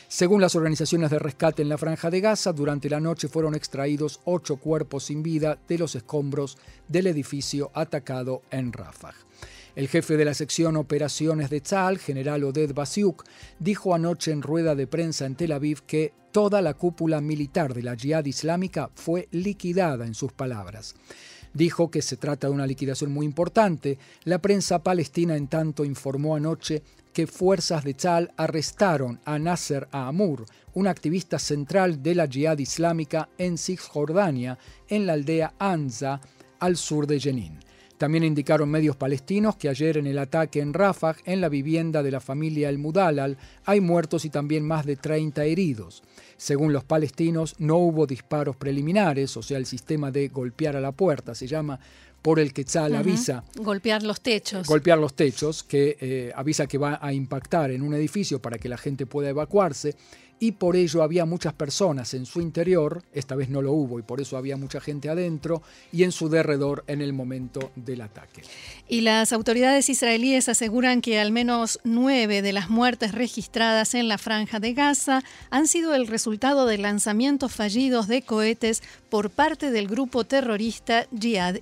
Según 0.07 0.41
las 0.41 0.55
organizaciones 0.55 1.09
de 1.09 1.19
rescate 1.19 1.61
en 1.61 1.69
la 1.69 1.77
franja 1.77 2.09
de 2.09 2.21
Gaza, 2.21 2.53
durante 2.53 2.89
la 2.89 2.99
noche 2.99 3.27
fueron 3.27 3.55
extraídos 3.55 4.19
ocho 4.25 4.57
cuerpos 4.57 5.05
sin 5.05 5.23
vida 5.23 5.57
de 5.67 5.77
los 5.77 5.95
escombros 5.95 6.57
del 6.87 7.07
edificio 7.07 7.71
atacado 7.73 8.41
en 8.51 8.71
Rafah. 8.71 9.24
El 9.75 9.89
jefe 9.89 10.15
de 10.15 10.23
la 10.23 10.33
sección 10.33 10.77
Operaciones 10.77 11.49
de 11.49 11.59
Tzal, 11.59 11.99
general 11.99 12.45
Oded 12.45 12.73
Basiuk, 12.73 13.25
dijo 13.59 13.93
anoche 13.93 14.31
en 14.31 14.41
rueda 14.41 14.73
de 14.73 14.87
prensa 14.87 15.25
en 15.25 15.35
Tel 15.35 15.51
Aviv 15.51 15.81
que 15.81 16.13
toda 16.31 16.61
la 16.61 16.75
cúpula 16.75 17.19
militar 17.19 17.73
de 17.73 17.83
la 17.83 17.97
Jihad 17.97 18.23
Islámica 18.23 18.89
fue 18.95 19.27
liquidada, 19.31 20.05
en 20.05 20.13
sus 20.13 20.31
palabras. 20.31 20.95
Dijo 21.53 21.91
que 21.91 22.01
se 22.01 22.15
trata 22.15 22.47
de 22.47 22.53
una 22.53 22.65
liquidación 22.65 23.11
muy 23.11 23.25
importante. 23.25 23.99
La 24.23 24.39
prensa 24.39 24.81
palestina, 24.81 25.35
en 25.35 25.49
tanto, 25.49 25.83
informó 25.83 26.37
anoche 26.37 26.81
que 27.11 27.27
fuerzas 27.27 27.83
de 27.83 27.95
Tzal 27.95 28.33
arrestaron 28.37 29.19
a 29.25 29.37
Nasser 29.39 29.89
Amur, 29.91 30.45
un 30.73 30.87
activista 30.87 31.37
central 31.37 32.01
de 32.01 32.15
la 32.15 32.27
Jihad 32.27 32.59
Islámica 32.59 33.27
en 33.37 33.57
Cisjordania, 33.57 34.57
en 34.87 35.05
la 35.05 35.13
aldea 35.13 35.53
Anza, 35.59 36.21
al 36.59 36.77
sur 36.77 37.07
de 37.07 37.19
Jenin. 37.19 37.59
También 37.97 38.25
indicaron 38.25 38.69
medios 38.69 38.97
palestinos 38.97 39.55
que 39.55 39.69
ayer 39.69 39.97
en 39.97 40.07
el 40.07 40.19
ataque 40.19 40.59
en 40.59 40.73
Rafah, 40.73 41.15
en 41.23 41.39
la 41.39 41.47
vivienda 41.47 42.03
de 42.03 42.11
la 42.11 42.19
familia 42.19 42.67
El 42.67 42.77
Mudalal, 42.77 43.37
hay 43.63 43.79
muertos 43.79 44.25
y 44.25 44.29
también 44.29 44.67
más 44.67 44.85
de 44.85 44.97
30 44.97 45.45
heridos. 45.45 46.03
Según 46.35 46.73
los 46.73 46.83
palestinos, 46.83 47.55
no 47.57 47.77
hubo 47.77 48.05
disparos 48.05 48.57
preliminares, 48.57 49.37
o 49.37 49.41
sea, 49.41 49.57
el 49.57 49.65
sistema 49.65 50.11
de 50.11 50.27
golpear 50.27 50.75
a 50.75 50.81
la 50.81 50.91
puerta 50.91 51.33
se 51.33 51.47
llama 51.47 51.79
por 52.25 52.39
el 52.39 52.53
que 52.53 52.63
Tzal 52.63 52.95
avisa. 52.95 53.43
Golpear 53.53 54.01
los 54.01 54.19
techos. 54.19 54.65
Golpear 54.65 54.97
los 54.97 55.13
techos, 55.13 55.61
que 55.61 55.95
eh, 56.01 56.31
avisa 56.35 56.65
que 56.65 56.79
va 56.79 56.97
a 56.99 57.13
impactar 57.13 57.69
en 57.69 57.83
un 57.83 57.93
edificio 57.93 58.41
para 58.41 58.57
que 58.57 58.67
la 58.67 58.79
gente 58.79 59.05
pueda 59.05 59.29
evacuarse 59.29 59.95
y 60.39 60.53
por 60.53 60.75
ello 60.75 61.01
había 61.01 61.25
muchas 61.25 61.53
personas 61.53 62.13
en 62.13 62.25
su 62.25 62.41
interior, 62.41 63.03
esta 63.13 63.35
vez 63.35 63.49
no 63.49 63.61
lo 63.61 63.71
hubo 63.71 63.99
y 63.99 64.01
por 64.01 64.19
eso 64.19 64.37
había 64.37 64.57
mucha 64.57 64.81
gente 64.81 65.09
adentro 65.09 65.61
y 65.91 66.03
en 66.03 66.11
su 66.11 66.29
derredor 66.29 66.83
en 66.87 67.01
el 67.01 67.13
momento 67.13 67.71
del 67.75 68.01
ataque. 68.01 68.43
Y 68.87 69.01
las 69.01 69.31
autoridades 69.31 69.89
israelíes 69.89 70.49
aseguran 70.49 71.01
que 71.01 71.19
al 71.19 71.31
menos 71.31 71.79
nueve 71.83 72.41
de 72.41 72.53
las 72.53 72.69
muertes 72.69 73.13
registradas 73.13 73.93
en 73.95 74.07
la 74.07 74.17
franja 74.17 74.59
de 74.59 74.73
Gaza 74.73 75.23
han 75.49 75.67
sido 75.67 75.95
el 75.95 76.07
resultado 76.07 76.65
de 76.65 76.77
lanzamientos 76.77 77.53
fallidos 77.53 78.07
de 78.07 78.21
cohetes 78.21 78.83
por 79.09 79.29
parte 79.29 79.71
del 79.71 79.87
grupo 79.87 80.25
terrorista 80.25 81.07
Jihad 81.17 81.57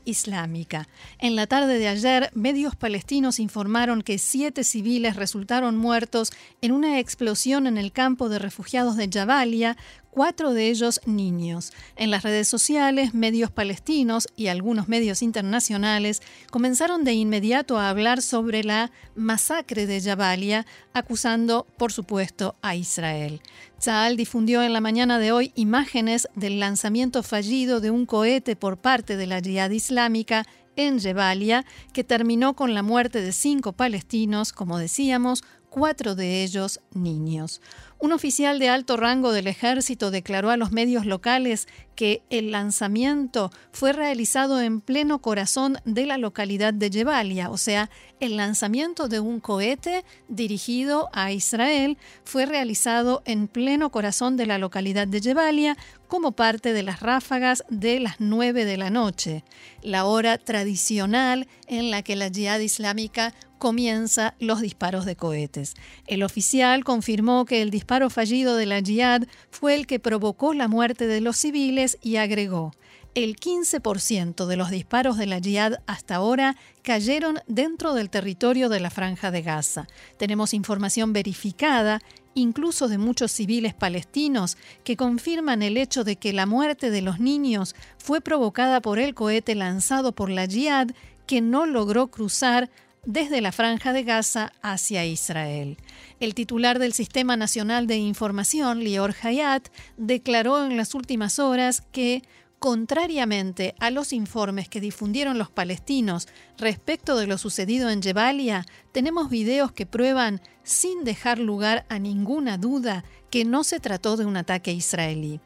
En 1.20 1.36
la 1.36 1.48
tarde 1.48 1.80
de 1.80 1.88
ayer, 1.88 2.30
medios 2.34 2.76
palestinos 2.76 3.40
informaron 3.40 4.02
que 4.02 4.18
siete 4.20 4.64
civiles 4.64 5.16
resultaron 5.16 5.78
muertos 5.78 6.32
en 6.62 6.72
una 6.72 7.00
explosión 7.00 7.66
en 7.66 7.78
el 7.78 7.92
campo 7.92 8.30
de 8.30 8.40
refugiados 8.40 8.96
de 8.96 9.10
Jabalia, 9.12 9.78
cuatro 10.14 10.54
de 10.54 10.70
ellos 10.70 11.02
niños. 11.06 11.74
En 11.96 12.12
las 12.12 12.24
redes 12.24 12.48
sociales, 12.48 13.14
medios 13.14 13.50
palestinos 13.50 14.28
y 14.36 14.48
algunos 14.48 14.88
medios 14.88 15.22
internacionales 15.22 16.22
comenzaron 16.52 17.04
de 17.04 17.14
inmediato 17.14 17.80
a 17.80 17.90
hablar 17.90 18.22
sobre 18.22 18.64
la 18.64 18.92
masacre 19.16 19.88
de 19.88 20.02
Jabalia, 20.02 20.66
acusando, 20.94 21.66
por 21.78 21.92
supuesto, 21.92 22.56
a 22.62 22.76
Israel. 22.76 23.42
Tzal 23.80 24.16
difundió 24.16 24.62
en 24.62 24.72
la 24.72 24.82
mañana 24.82 25.18
de 25.18 25.32
hoy 25.32 25.52
imágenes 25.56 26.28
del 26.36 26.60
lanzamiento 26.60 27.24
fallido 27.24 27.82
de 27.82 27.90
un 27.90 28.06
cohete 28.06 28.56
por 28.56 28.78
parte 28.78 29.18
de 29.18 29.28
la 29.28 29.42
Jihad 29.42 29.72
Islámica 29.72 30.46
en 30.76 31.00
Jabalia, 31.00 31.66
que 31.92 32.04
terminó 32.04 32.56
con 32.56 32.74
la 32.74 32.84
muerte 32.84 33.22
de 33.22 33.32
cinco 33.32 33.74
palestinos, 33.74 34.54
como 34.54 34.78
decíamos, 34.78 35.44
cuatro 35.70 36.14
de 36.14 36.44
ellos 36.44 36.80
niños. 36.94 37.60
Un 38.04 38.12
oficial 38.12 38.60
de 38.60 38.68
alto 38.68 38.98
rango 38.98 39.32
del 39.32 39.48
ejército 39.48 40.12
declaró 40.12 40.50
a 40.50 40.58
los 40.58 40.74
medios 40.74 41.06
locales 41.06 41.70
que 41.96 42.22
el 42.30 42.52
lanzamiento 42.52 43.50
fue 43.72 43.94
realizado 43.94 44.60
en 44.60 44.82
pleno 44.82 45.20
corazón 45.20 45.78
de 45.86 46.06
la 46.06 46.18
localidad 46.18 46.74
de 46.74 46.92
Jebalia, 46.92 47.50
o 47.50 47.56
sea, 47.56 47.90
el 48.20 48.36
lanzamiento 48.36 49.08
de 49.08 49.22
un 49.22 49.40
cohete 49.40 50.04
dirigido 50.28 51.10
a 51.14 51.32
Israel 51.32 51.98
fue 52.26 52.46
realizado 52.46 53.22
en 53.24 53.48
pleno 53.48 53.90
corazón 53.90 54.36
de 54.36 54.48
la 54.48 54.58
localidad 54.58 55.08
de 55.08 55.22
Jebalia 55.22 55.78
como 56.14 56.34
parte 56.34 56.74
de 56.74 56.84
las 56.84 57.00
ráfagas 57.00 57.64
de 57.70 58.00
las 58.00 58.18
9 58.20 58.66
de 58.66 58.78
la 58.78 58.92
noche, 58.92 59.44
la 59.82 60.06
hora 60.06 60.38
tradicional 60.38 61.48
en 61.66 61.90
la 61.90 62.04
que 62.04 62.16
la 62.16 62.28
yihad 62.28 62.60
islámica 62.60 63.34
comienza 63.58 64.36
los 64.40 64.62
disparos 64.62 65.06
de 65.06 65.16
cohetes. 65.16 65.74
El 66.06 66.22
oficial 66.22 66.84
confirmó 66.84 67.46
que 67.46 67.64
el 67.64 67.72
disparo 67.72 68.12
fallido 68.12 68.56
de 68.58 68.68
la 68.68 68.82
Jihad 68.82 69.24
fue 69.50 69.74
el 69.74 69.88
que 69.88 70.00
provocó 70.00 70.54
la 70.54 70.68
muerte 70.68 71.08
de 71.08 71.20
los 71.20 71.36
civiles 71.36 71.98
y 72.00 72.18
agregó, 72.18 72.74
el 73.16 73.36
15% 73.36 74.46
de 74.46 74.58
los 74.58 74.70
disparos 74.70 75.18
de 75.18 75.28
la 75.28 75.40
Jihad 75.40 75.80
hasta 75.86 76.16
ahora 76.16 76.56
cayeron 76.82 77.40
dentro 77.48 77.94
del 77.94 78.10
territorio 78.10 78.70
de 78.70 78.80
la 78.80 78.90
Franja 78.90 79.30
de 79.32 79.42
Gaza. 79.42 79.88
Tenemos 80.18 80.54
información 80.54 81.14
verificada, 81.14 82.02
incluso 82.36 82.88
de 82.88 82.98
muchos 82.98 83.32
civiles 83.32 83.74
palestinos, 83.74 84.58
que 84.84 84.98
confirman 84.98 85.62
el 85.62 85.78
hecho 85.78 86.04
de 86.04 86.16
que 86.16 86.34
la 86.34 86.46
muerte 86.46 86.92
de 86.92 87.02
los 87.02 87.20
niños 87.20 87.76
fue 87.98 88.22
provocada 88.22 88.82
por 88.82 89.00
el 89.00 89.14
cohete 89.14 89.56
lanzado 89.56 90.12
por 90.14 90.30
la 90.30 90.48
Jihad 90.48 90.90
que 91.26 91.42
no 91.42 91.66
logró 91.66 92.08
cruzar 92.08 92.70
desde 93.06 93.42
la 93.42 93.52
franja 93.52 93.92
de 93.94 94.04
Gaza 94.04 94.54
hacia 94.62 95.06
Israel. 95.06 95.78
El 96.20 96.36
titular 96.36 96.80
del 96.80 96.94
Sistema 96.94 97.36
Nacional 97.36 97.86
de 97.86 97.98
Información, 97.98 98.84
Lior 98.84 99.14
Hayat, 99.22 99.68
declaró 99.98 100.66
en 100.66 100.78
las 100.78 100.96
últimas 100.96 101.40
horas 101.40 101.82
que, 101.92 102.24
contrariamente 102.64 103.76
a 103.82 103.92
los 103.92 104.14
informes 104.14 104.70
que 104.70 104.80
difundieron 104.80 105.38
los 105.38 105.52
palestinos 105.52 106.30
respecto 106.58 107.18
de 107.18 107.28
lo 107.28 107.38
sucedido 107.38 107.90
en 107.90 108.02
Jebalia, 108.02 108.66
tenemos 108.94 109.30
videos 109.30 109.74
que 109.74 109.86
prueban, 109.86 110.40
sin 110.64 111.04
dejar 111.04 111.40
lugar 111.40 111.86
a 111.90 112.00
ninguna 112.00 112.58
duda, 112.58 113.04
que 113.30 113.44
no 113.44 113.66
se 113.66 113.82
trató 113.82 114.16
de 114.16 114.26
un 114.26 114.38
ataque 114.38 114.72
israelí. 114.72 115.42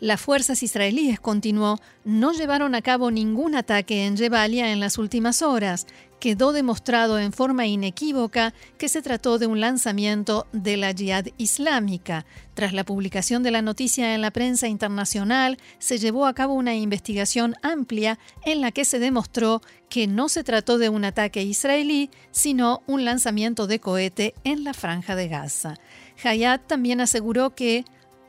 Las 0.00 0.20
fuerzas 0.20 0.62
israelíes, 0.62 1.20
continuó, 1.20 1.78
no 2.04 2.32
llevaron 2.32 2.74
a 2.74 2.82
cabo 2.82 3.10
ningún 3.10 3.54
ataque 3.54 4.06
en 4.06 4.16
Jebalia 4.16 4.72
en 4.72 4.80
las 4.80 4.98
últimas 4.98 5.42
horas. 5.42 5.86
Quedó 6.20 6.52
demostrado 6.52 7.18
en 7.18 7.32
forma 7.32 7.66
inequívoca 7.66 8.54
que 8.78 8.88
se 8.88 9.02
trató 9.02 9.38
de 9.38 9.46
un 9.46 9.60
lanzamiento 9.60 10.46
de 10.52 10.76
la 10.76 10.92
Jihad 10.92 11.26
Islámica. 11.36 12.24
Tras 12.54 12.72
la 12.72 12.84
publicación 12.84 13.42
de 13.42 13.50
la 13.50 13.60
noticia 13.60 14.14
en 14.14 14.22
la 14.22 14.30
prensa 14.30 14.66
internacional, 14.66 15.58
se 15.78 15.98
llevó 15.98 16.26
a 16.26 16.34
cabo 16.34 16.54
una 16.54 16.74
investigación 16.74 17.54
amplia 17.62 18.18
en 18.44 18.60
la 18.60 18.72
que 18.72 18.86
se 18.86 18.98
demostró 18.98 19.60
que 19.90 20.06
no 20.06 20.28
se 20.28 20.42
trató 20.42 20.78
de 20.78 20.88
un 20.88 21.04
ataque 21.04 21.42
israelí, 21.42 22.10
sino 22.30 22.82
un 22.86 23.04
lanzamiento 23.04 23.66
de 23.66 23.78
cohete 23.78 24.34
en 24.44 24.64
la 24.64 24.74
franja 24.74 25.16
de 25.16 25.28
Gaza. 25.28 25.78
Hayat 26.22 26.66
también 26.66 27.00
aseguró 27.00 27.54
que 27.54 27.84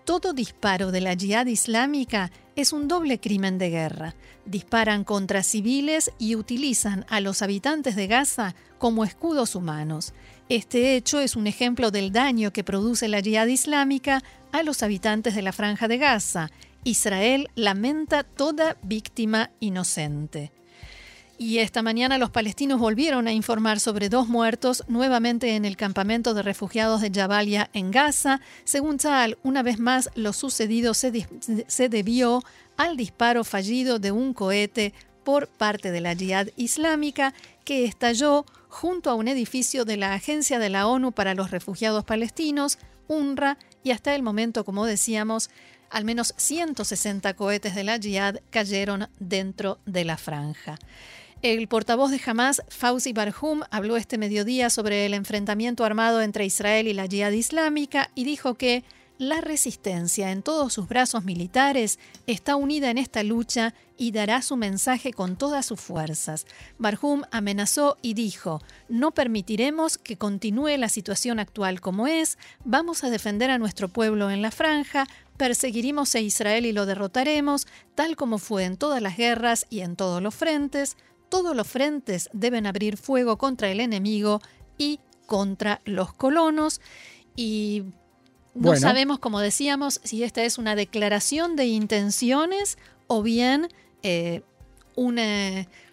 todo 0.07 0.31
disparo 0.31 0.93
de 0.93 1.01
la 1.01 1.15
yihad 1.15 1.47
islámica 1.47 2.31
es 2.55 2.71
un 2.71 2.87
doble 2.87 3.19
crimen 3.19 3.57
de 3.57 3.69
guerra. 3.69 4.15
Disparan 4.45 5.03
contra 5.03 5.43
civiles 5.43 6.13
y 6.17 6.37
utilizan 6.37 7.05
a 7.09 7.19
los 7.19 7.41
habitantes 7.41 7.97
de 7.97 8.07
Gaza 8.07 8.55
como 8.77 9.03
escudos 9.03 9.53
humanos. 9.53 10.13
Este 10.47 10.95
hecho 10.95 11.19
es 11.19 11.35
un 11.35 11.45
ejemplo 11.45 11.91
del 11.91 12.13
daño 12.13 12.53
que 12.53 12.63
produce 12.63 13.09
la 13.09 13.19
yihad 13.19 13.47
islámica 13.47 14.23
a 14.53 14.63
los 14.63 14.81
habitantes 14.81 15.35
de 15.35 15.41
la 15.41 15.51
franja 15.51 15.89
de 15.89 15.97
Gaza. 15.97 16.51
Israel 16.85 17.49
lamenta 17.55 18.23
toda 18.23 18.77
víctima 18.83 19.51
inocente. 19.59 20.53
Y 21.39 21.59
esta 21.59 21.83
mañana 21.83 22.17
los 22.17 22.31
palestinos 22.31 22.79
volvieron 22.79 23.27
a 23.27 23.31
informar 23.31 23.79
sobre 23.79 24.09
dos 24.09 24.27
muertos 24.27 24.83
nuevamente 24.87 25.55
en 25.55 25.65
el 25.65 25.77
campamento 25.77 26.33
de 26.33 26.41
refugiados 26.41 27.01
de 27.01 27.11
Jabalia 27.11 27.69
en 27.73 27.91
Gaza. 27.91 28.41
Según 28.63 28.97
Tzal, 28.97 29.37
una 29.43 29.61
vez 29.61 29.77
más 29.79 30.09
lo 30.15 30.33
sucedido 30.33 30.95
se, 30.95 31.27
se 31.67 31.89
debió 31.89 32.43
al 32.75 32.97
disparo 32.97 33.43
fallido 33.43 33.99
de 33.99 34.11
un 34.11 34.33
cohete 34.33 34.93
por 35.23 35.47
parte 35.47 35.91
de 35.91 36.01
la 36.01 36.15
Jihad 36.15 36.47
Islámica 36.55 37.35
que 37.65 37.85
estalló 37.85 38.45
junto 38.67 39.11
a 39.11 39.15
un 39.15 39.27
edificio 39.27 39.85
de 39.85 39.97
la 39.97 40.13
Agencia 40.13 40.57
de 40.57 40.69
la 40.69 40.87
ONU 40.87 41.11
para 41.11 41.35
los 41.35 41.51
Refugiados 41.51 42.03
Palestinos, 42.03 42.79
UNRWA, 43.07 43.57
y 43.83 43.91
hasta 43.91 44.15
el 44.15 44.23
momento, 44.23 44.65
como 44.65 44.85
decíamos, 44.85 45.49
al 45.89 46.03
menos 46.03 46.33
160 46.37 47.33
cohetes 47.35 47.75
de 47.75 47.83
la 47.83 47.99
Jihad 47.99 48.37
cayeron 48.49 49.07
dentro 49.19 49.79
de 49.85 50.05
la 50.05 50.17
franja. 50.17 50.77
El 51.43 51.67
portavoz 51.67 52.09
de 52.09 52.19
Hamas, 52.25 52.63
Fauzi 52.67 53.13
Barhum, 53.13 53.61
habló 53.69 53.95
este 53.95 54.17
mediodía 54.17 54.71
sobre 54.71 55.05
el 55.05 55.13
enfrentamiento 55.13 55.85
armado 55.85 56.23
entre 56.23 56.45
Israel 56.45 56.87
y 56.87 56.93
la 56.93 57.05
Jihad 57.05 57.31
Islámica 57.31 58.09
y 58.15 58.23
dijo 58.23 58.55
que 58.55 58.83
la 59.19 59.41
resistencia 59.41 60.31
en 60.31 60.41
todos 60.41 60.73
sus 60.73 60.87
brazos 60.87 61.25
militares 61.25 61.99
está 62.25 62.55
unida 62.55 62.89
en 62.89 62.97
esta 62.97 63.21
lucha 63.21 63.75
y 63.97 64.11
dará 64.11 64.41
su 64.41 64.57
mensaje 64.57 65.13
con 65.13 65.37
todas 65.37 65.65
sus 65.67 65.79
fuerzas. 65.79 66.45
Barhum 66.79 67.23
amenazó 67.31 67.97
y 68.01 68.15
dijo, 68.15 68.61
no 68.89 69.11
permitiremos 69.11 69.99
que 69.99 70.17
continúe 70.17 70.77
la 70.77 70.89
situación 70.89 71.39
actual 71.39 71.81
como 71.81 72.07
es, 72.07 72.37
vamos 72.63 73.03
a 73.03 73.11
defender 73.11 73.51
a 73.51 73.59
nuestro 73.59 73.89
pueblo 73.89 74.29
en 74.29 74.41
la 74.41 74.51
franja, 74.51 75.07
perseguiremos 75.37 76.13
a 76.15 76.19
Israel 76.19 76.65
y 76.65 76.71
lo 76.71 76.85
derrotaremos, 76.85 77.67
tal 77.95 78.15
como 78.15 78.39
fue 78.39 78.65
en 78.65 78.77
todas 78.77 79.01
las 79.01 79.17
guerras 79.17 79.65
y 79.69 79.81
en 79.81 79.95
todos 79.95 80.21
los 80.21 80.33
frentes. 80.33 80.97
Todos 81.29 81.55
los 81.55 81.67
frentes 81.67 82.29
deben 82.33 82.65
abrir 82.65 82.97
fuego 82.97 83.37
contra 83.37 83.69
el 83.69 83.79
enemigo 83.79 84.41
y 84.77 84.99
contra 85.25 85.81
los 85.85 86.13
colonos. 86.13 86.81
Y 87.35 87.83
no 88.53 88.75
sabemos, 88.75 89.19
como 89.19 89.39
decíamos, 89.39 89.99
si 90.03 90.23
esta 90.23 90.43
es 90.43 90.57
una 90.57 90.75
declaración 90.75 91.55
de 91.55 91.65
intenciones 91.65 92.77
o 93.07 93.21
bien 93.21 93.69
eh, 94.03 94.41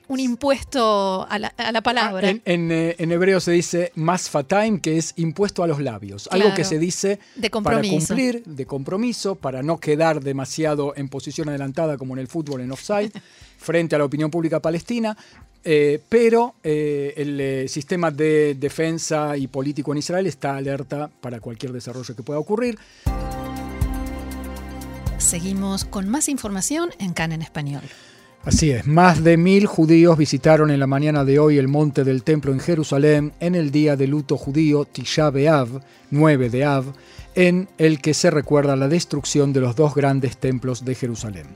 un 0.09 0.21
impuesto 0.21 1.27
a 1.29 1.39
la, 1.39 1.83
palabra. 1.83 2.29
Ah, 2.29 2.41
eh, 2.45 2.97
en, 2.99 3.13
hebreo 3.13 3.41
se 3.41 3.53
dice 3.53 3.93
masfataim, 3.95 4.81
que 4.81 4.99
es 4.99 5.15
impuesto 5.17 5.63
a 5.63 5.67
los 5.67 5.81
labios. 5.81 6.29
algo 6.31 6.55
que 6.55 6.65
se 6.65 6.79
dice 6.79 7.19
para 7.63 7.81
cumplir, 7.81 8.43
de 8.45 8.67
compromiso, 8.67 9.35
para 9.35 9.63
no 9.63 9.79
quedar 9.79 10.23
demasiado 10.23 10.95
en 10.97 11.09
posición 11.09 11.49
adelantada 11.49 11.97
como 11.97 12.15
en 12.15 12.21
el 12.21 12.29
fútbol 12.29 12.61
en 12.61 12.73
offside, 12.73 13.13
frente 13.59 13.95
a 13.95 13.99
la 13.99 14.05
opinión 14.05 14.31
pública 14.31 14.61
palestina, 14.61 15.17
eh, 15.67 15.99
pero 16.11 16.57
eh, 16.63 17.15
el 17.17 17.41
eh, 17.41 17.69
sistema 17.69 18.11
de 18.11 18.55
defensa 18.55 19.35
y 19.39 19.47
político 19.47 19.93
en 19.93 19.99
Israel 19.99 20.27
está 20.27 20.57
alerta 20.57 21.11
para 21.23 21.41
cualquier 21.41 21.73
desarrollo 21.73 22.15
que 22.15 22.23
pueda 22.23 22.39
ocurrir. 22.39 22.79
Seguimos 25.17 25.87
con 25.87 26.11
más 26.11 26.29
información 26.29 26.91
en 26.99 27.15
CAN 27.15 27.33
en 27.33 27.41
español. 27.41 27.83
Así 28.47 28.71
es, 28.71 28.87
más 28.87 29.25
de 29.25 29.39
mil 29.39 29.67
judíos 29.67 30.19
visitaron 30.19 30.71
en 30.71 30.79
la 30.79 30.87
mañana 30.87 31.25
de 31.25 31.39
hoy 31.39 31.57
el 31.57 31.67
monte 31.67 32.05
del 32.05 32.23
templo 32.23 32.53
en 32.53 32.61
Jerusalén 32.61 33.33
en 33.41 33.55
el 33.55 33.71
día 33.71 33.97
de 33.97 34.07
luto 34.07 34.37
judío 34.37 34.85
Tisha 34.85 35.31
B'Av, 35.31 35.81
9 36.11 36.51
de 36.51 36.65
Av, 36.67 36.85
en 37.35 37.69
el 37.79 38.01
que 38.01 38.15
se 38.15 38.31
recuerda 38.31 38.77
la 38.77 38.89
destrucción 38.89 39.53
de 39.53 39.61
los 39.61 39.77
dos 39.77 39.95
grandes 39.95 40.37
templos 40.37 40.85
de 40.85 40.95
Jerusalén. 40.95 41.47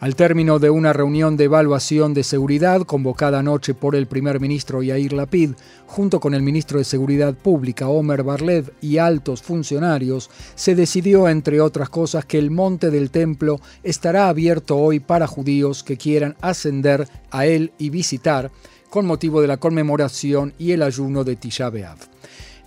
Al 0.00 0.16
término 0.16 0.58
de 0.58 0.70
una 0.70 0.92
reunión 0.92 1.36
de 1.36 1.44
evaluación 1.44 2.14
de 2.14 2.24
seguridad 2.24 2.82
convocada 2.82 3.40
anoche 3.40 3.74
por 3.74 3.94
el 3.94 4.06
primer 4.06 4.40
ministro 4.40 4.82
Yair 4.82 5.12
Lapid, 5.12 5.52
junto 5.86 6.20
con 6.20 6.34
el 6.34 6.42
ministro 6.42 6.78
de 6.78 6.84
Seguridad 6.84 7.34
Pública 7.34 7.88
Omer 7.88 8.22
Barlev 8.22 8.72
y 8.80 8.98
altos 8.98 9.42
funcionarios, 9.42 10.30
se 10.54 10.74
decidió, 10.74 11.28
entre 11.28 11.60
otras 11.60 11.90
cosas, 11.90 12.24
que 12.24 12.38
el 12.38 12.50
monte 12.50 12.90
del 12.90 13.10
templo 13.10 13.60
estará 13.82 14.28
abierto 14.28 14.78
hoy 14.78 15.00
para 15.00 15.26
judíos 15.26 15.82
que 15.82 15.96
quieran 15.96 16.36
ascender 16.40 17.06
a 17.30 17.46
él 17.46 17.72
y 17.78 17.90
visitar, 17.90 18.50
con 18.88 19.06
motivo 19.06 19.40
de 19.40 19.46
la 19.46 19.58
conmemoración 19.58 20.52
y 20.58 20.72
el 20.72 20.82
ayuno 20.82 21.24
de 21.24 21.36
Tisha 21.36 21.70
B'Av. 21.70 21.98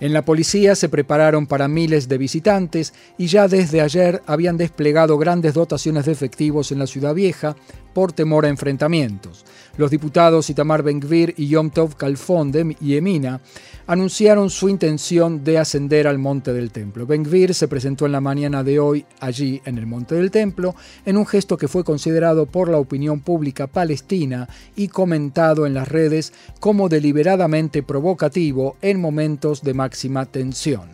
En 0.00 0.12
la 0.12 0.24
policía 0.24 0.74
se 0.74 0.88
prepararon 0.88 1.46
para 1.46 1.68
miles 1.68 2.08
de 2.08 2.18
visitantes 2.18 2.94
y 3.16 3.26
ya 3.26 3.48
desde 3.48 3.80
ayer 3.80 4.22
habían 4.26 4.56
desplegado 4.56 5.18
grandes 5.18 5.54
dotaciones 5.54 6.06
de 6.06 6.12
efectivos 6.12 6.72
en 6.72 6.78
la 6.78 6.86
ciudad 6.86 7.14
vieja 7.14 7.56
por 7.94 8.12
temor 8.12 8.44
a 8.44 8.48
enfrentamientos. 8.48 9.44
Los 9.76 9.90
diputados 9.90 10.50
Itamar 10.50 10.82
Ben-Gvir 10.82 11.34
y 11.36 11.48
Yom 11.48 11.70
Tov 11.70 11.96
Kalfon 11.96 12.52
de 12.52 12.76
Yemina 12.80 13.40
anunciaron 13.86 14.50
su 14.50 14.68
intención 14.68 15.42
de 15.42 15.58
ascender 15.58 16.06
al 16.06 16.18
Monte 16.18 16.52
del 16.52 16.70
Templo. 16.70 17.06
Ben-Gvir 17.06 17.54
se 17.54 17.68
presentó 17.68 18.06
en 18.06 18.12
la 18.12 18.20
mañana 18.20 18.62
de 18.62 18.78
hoy 18.78 19.04
allí 19.20 19.60
en 19.64 19.78
el 19.78 19.86
Monte 19.86 20.14
del 20.14 20.30
Templo 20.30 20.74
en 21.04 21.16
un 21.16 21.26
gesto 21.26 21.56
que 21.56 21.68
fue 21.68 21.84
considerado 21.84 22.46
por 22.46 22.68
la 22.68 22.78
opinión 22.78 23.20
pública 23.20 23.66
palestina 23.66 24.48
y 24.76 24.88
comentado 24.88 25.66
en 25.66 25.74
las 25.74 25.88
redes 25.88 26.32
como 26.60 26.88
deliberadamente 26.88 27.82
provocativo 27.82 28.76
en 28.80 29.00
momentos 29.00 29.62
de 29.62 29.74
máxima 29.74 30.26
tensión. 30.26 30.90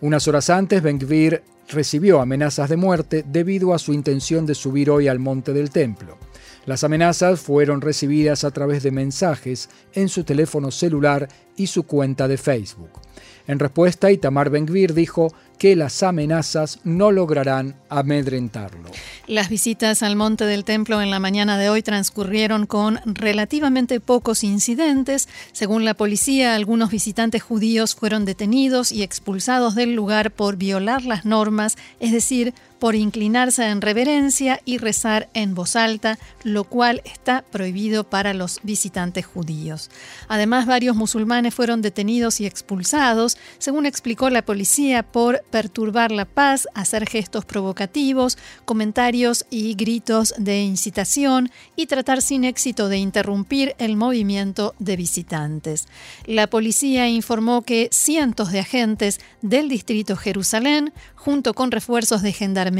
Unas 0.00 0.26
horas 0.26 0.50
antes, 0.50 0.82
Ben-Gvir 0.82 1.42
recibió 1.68 2.20
amenazas 2.20 2.68
de 2.68 2.76
muerte 2.76 3.24
debido 3.26 3.74
a 3.74 3.78
su 3.78 3.92
intención 3.92 4.46
de 4.46 4.54
subir 4.54 4.90
hoy 4.90 5.08
al 5.08 5.18
Monte 5.18 5.52
del 5.52 5.70
Templo. 5.70 6.16
Las 6.64 6.84
amenazas 6.84 7.40
fueron 7.40 7.80
recibidas 7.80 8.44
a 8.44 8.50
través 8.52 8.82
de 8.82 8.92
mensajes 8.92 9.68
en 9.94 10.08
su 10.08 10.22
teléfono 10.22 10.70
celular 10.70 11.28
y 11.56 11.66
su 11.66 11.82
cuenta 11.82 12.28
de 12.28 12.38
Facebook. 12.38 12.90
En 13.48 13.58
respuesta, 13.58 14.12
Itamar 14.12 14.50
Ben-Gvir 14.50 14.94
dijo 14.94 15.34
que 15.58 15.74
las 15.74 16.02
amenazas 16.02 16.78
no 16.84 17.10
lograrán 17.10 17.76
amedrentarlo. 17.88 18.90
Las 19.26 19.48
visitas 19.48 20.02
al 20.02 20.14
Monte 20.16 20.44
del 20.44 20.64
Templo 20.64 21.02
en 21.02 21.10
la 21.10 21.18
mañana 21.18 21.58
de 21.58 21.68
hoy 21.68 21.82
transcurrieron 21.82 22.66
con 22.66 23.00
relativamente 23.04 23.98
pocos 24.00 24.44
incidentes. 24.44 25.28
Según 25.52 25.84
la 25.84 25.94
policía, 25.94 26.54
algunos 26.54 26.90
visitantes 26.90 27.42
judíos 27.42 27.96
fueron 27.96 28.24
detenidos 28.24 28.92
y 28.92 29.02
expulsados 29.02 29.74
del 29.74 29.94
lugar 29.94 30.30
por 30.30 30.56
violar 30.56 31.04
las 31.04 31.24
normas, 31.24 31.76
es 31.98 32.12
decir, 32.12 32.54
por 32.82 32.96
inclinarse 32.96 33.64
en 33.68 33.80
reverencia 33.80 34.60
y 34.64 34.78
rezar 34.78 35.28
en 35.34 35.54
voz 35.54 35.76
alta, 35.76 36.18
lo 36.42 36.64
cual 36.64 37.00
está 37.04 37.44
prohibido 37.48 38.02
para 38.02 38.34
los 38.34 38.58
visitantes 38.64 39.24
judíos. 39.24 39.88
Además, 40.26 40.66
varios 40.66 40.96
musulmanes 40.96 41.54
fueron 41.54 41.80
detenidos 41.80 42.40
y 42.40 42.46
expulsados, 42.46 43.38
según 43.58 43.86
explicó 43.86 44.30
la 44.30 44.42
policía, 44.42 45.04
por 45.04 45.44
perturbar 45.52 46.10
la 46.10 46.24
paz, 46.24 46.66
hacer 46.74 47.08
gestos 47.08 47.44
provocativos, 47.44 48.36
comentarios 48.64 49.46
y 49.48 49.74
gritos 49.74 50.34
de 50.36 50.62
incitación 50.62 51.52
y 51.76 51.86
tratar 51.86 52.20
sin 52.20 52.42
éxito 52.42 52.88
de 52.88 52.98
interrumpir 52.98 53.76
el 53.78 53.94
movimiento 53.94 54.74
de 54.80 54.96
visitantes. 54.96 55.86
La 56.26 56.48
policía 56.48 57.08
informó 57.08 57.62
que 57.62 57.90
cientos 57.92 58.50
de 58.50 58.58
agentes 58.58 59.20
del 59.40 59.68
distrito 59.68 60.16
Jerusalén, 60.16 60.92
junto 61.14 61.54
con 61.54 61.70
refuerzos 61.70 62.22
de 62.22 62.32
gendarmería, 62.32 62.71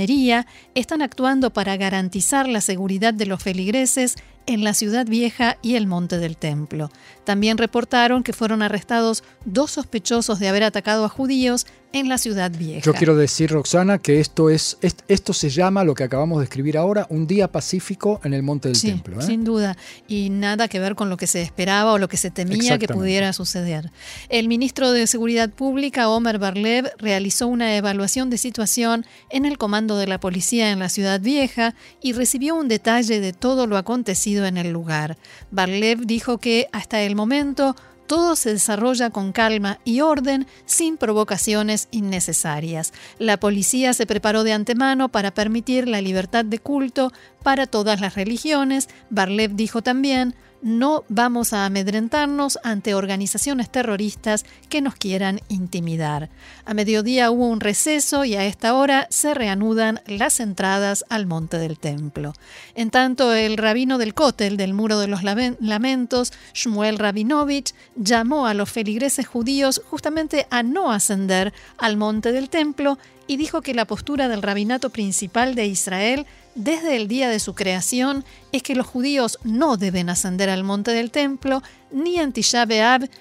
están 0.74 1.02
actuando 1.02 1.52
para 1.52 1.76
garantizar 1.76 2.48
la 2.48 2.60
seguridad 2.60 3.14
de 3.14 3.26
los 3.26 3.42
feligreses 3.42 4.16
en 4.46 4.64
la 4.64 4.74
ciudad 4.74 5.06
vieja 5.06 5.58
y 5.62 5.76
el 5.76 5.86
monte 5.86 6.18
del 6.18 6.36
templo. 6.36 6.90
También 7.24 7.58
reportaron 7.58 8.22
que 8.22 8.32
fueron 8.32 8.62
arrestados 8.62 9.24
dos 9.44 9.72
sospechosos 9.72 10.38
de 10.38 10.48
haber 10.48 10.64
atacado 10.64 11.04
a 11.04 11.08
judíos 11.08 11.66
en 11.92 12.08
la 12.08 12.18
ciudad 12.18 12.50
vieja. 12.50 12.80
Yo 12.80 12.94
quiero 12.94 13.16
decir, 13.16 13.50
Roxana, 13.50 13.98
que 13.98 14.20
esto 14.20 14.50
es 14.50 14.78
esto 15.08 15.32
se 15.32 15.50
llama 15.50 15.84
lo 15.84 15.94
que 15.94 16.04
acabamos 16.04 16.38
de 16.38 16.44
escribir 16.44 16.78
ahora, 16.78 17.06
un 17.10 17.26
día 17.26 17.48
pacífico 17.48 18.20
en 18.24 18.34
el 18.34 18.42
monte 18.42 18.68
del 18.68 18.80
templo. 18.80 19.20
¿eh? 19.20 19.22
Sin 19.22 19.44
duda, 19.44 19.76
y 20.08 20.30
nada 20.30 20.68
que 20.68 20.78
ver 20.78 20.94
con 20.94 21.10
lo 21.10 21.16
que 21.16 21.26
se 21.26 21.42
esperaba 21.42 21.92
o 21.92 21.98
lo 21.98 22.08
que 22.08 22.16
se 22.16 22.30
temía 22.30 22.78
que 22.78 22.88
pudiera 22.88 23.32
suceder. 23.32 23.90
El 24.28 24.48
ministro 24.48 24.92
de 24.92 25.06
Seguridad 25.06 25.50
Pública, 25.50 26.08
Omer 26.08 26.38
Barlev, 26.38 26.90
realizó 26.98 27.46
una 27.46 27.76
evaluación 27.76 28.30
de 28.30 28.38
situación 28.38 29.04
en 29.30 29.44
el 29.44 29.58
comando 29.58 29.96
de 29.96 30.06
la 30.06 30.18
policía 30.18 30.70
en 30.70 30.78
la 30.78 30.88
ciudad 30.88 31.20
vieja 31.20 31.74
y 32.00 32.12
recibió 32.12 32.54
un 32.54 32.68
detalle 32.68 33.20
de 33.20 33.32
todo 33.32 33.66
lo 33.66 33.76
acontecido 33.76 34.46
en 34.46 34.56
el 34.56 34.70
lugar. 34.70 35.18
Barlev 35.50 36.06
dijo 36.06 36.38
que 36.38 36.68
hasta 36.72 37.02
el 37.02 37.11
momento 37.14 37.76
todo 38.06 38.36
se 38.36 38.52
desarrolla 38.52 39.10
con 39.10 39.32
calma 39.32 39.78
y 39.84 40.00
orden, 40.02 40.46
sin 40.66 40.98
provocaciones 40.98 41.88
innecesarias. 41.92 42.92
La 43.18 43.38
policía 43.38 43.94
se 43.94 44.06
preparó 44.06 44.44
de 44.44 44.52
antemano 44.52 45.08
para 45.08 45.32
permitir 45.32 45.88
la 45.88 46.02
libertad 46.02 46.44
de 46.44 46.58
culto 46.58 47.12
para 47.42 47.66
todas 47.66 48.00
las 48.00 48.14
religiones. 48.14 48.88
Barlev 49.08 49.54
dijo 49.54 49.80
también, 49.80 50.34
no 50.62 51.04
vamos 51.08 51.52
a 51.52 51.66
amedrentarnos 51.66 52.58
ante 52.62 52.94
organizaciones 52.94 53.70
terroristas 53.70 54.46
que 54.68 54.80
nos 54.80 54.94
quieran 54.94 55.40
intimidar. 55.48 56.30
A 56.64 56.72
mediodía 56.72 57.30
hubo 57.30 57.48
un 57.48 57.60
receso 57.60 58.24
y 58.24 58.36
a 58.36 58.46
esta 58.46 58.74
hora 58.74 59.08
se 59.10 59.34
reanudan 59.34 60.00
las 60.06 60.40
entradas 60.40 61.04
al 61.08 61.26
monte 61.26 61.58
del 61.58 61.78
templo. 61.78 62.32
En 62.74 62.90
tanto, 62.90 63.34
el 63.34 63.56
rabino 63.56 63.98
del 63.98 64.14
Kotel, 64.14 64.56
del 64.56 64.72
Muro 64.72 64.98
de 64.98 65.08
los 65.08 65.22
Lamentos, 65.22 66.32
Shmuel 66.54 66.98
Rabinovich, 66.98 67.74
llamó 67.96 68.46
a 68.46 68.54
los 68.54 68.70
feligreses 68.70 69.26
judíos 69.26 69.82
justamente 69.90 70.46
a 70.50 70.62
no 70.62 70.92
ascender 70.92 71.52
al 71.78 71.96
monte 71.96 72.32
del 72.32 72.48
templo 72.48 72.98
y 73.26 73.36
dijo 73.36 73.62
que 73.62 73.74
la 73.74 73.86
postura 73.86 74.28
del 74.28 74.42
rabinato 74.42 74.90
principal 74.90 75.54
de 75.54 75.66
Israel 75.66 76.26
desde 76.54 76.96
el 76.96 77.08
día 77.08 77.28
de 77.28 77.38
su 77.38 77.54
creación 77.54 78.24
es 78.52 78.62
que 78.62 78.74
los 78.74 78.86
judíos 78.86 79.38
no 79.42 79.76
deben 79.76 80.10
ascender 80.10 80.50
al 80.50 80.64
monte 80.64 80.90
del 80.90 81.10
templo 81.10 81.62
ni 81.90 82.18
en 82.18 82.32
Tisha 82.32 82.66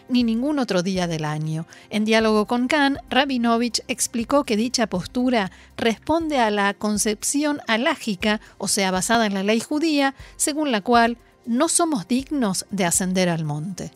ni 0.10 0.24
ningún 0.24 0.60
otro 0.60 0.84
día 0.84 1.08
del 1.08 1.26
año. 1.26 1.66
En 1.90 2.06
diálogo 2.06 2.46
con 2.46 2.68
Khan, 2.68 2.98
Rabinovich 3.10 3.82
explicó 3.88 4.44
que 4.44 4.58
dicha 4.58 4.88
postura 4.88 5.52
responde 5.78 6.40
a 6.40 6.52
la 6.52 6.74
concepción 6.74 7.62
alágica, 7.68 8.42
o 8.58 8.68
sea, 8.68 8.92
basada 8.92 9.26
en 9.26 9.34
la 9.34 9.44
ley 9.44 9.60
judía, 9.60 10.14
según 10.36 10.72
la 10.72 10.82
cual 10.82 11.18
no 11.46 11.70
somos 11.70 12.08
dignos 12.08 12.66
de 12.70 12.86
ascender 12.86 13.30
al 13.30 13.46
monte. 13.46 13.92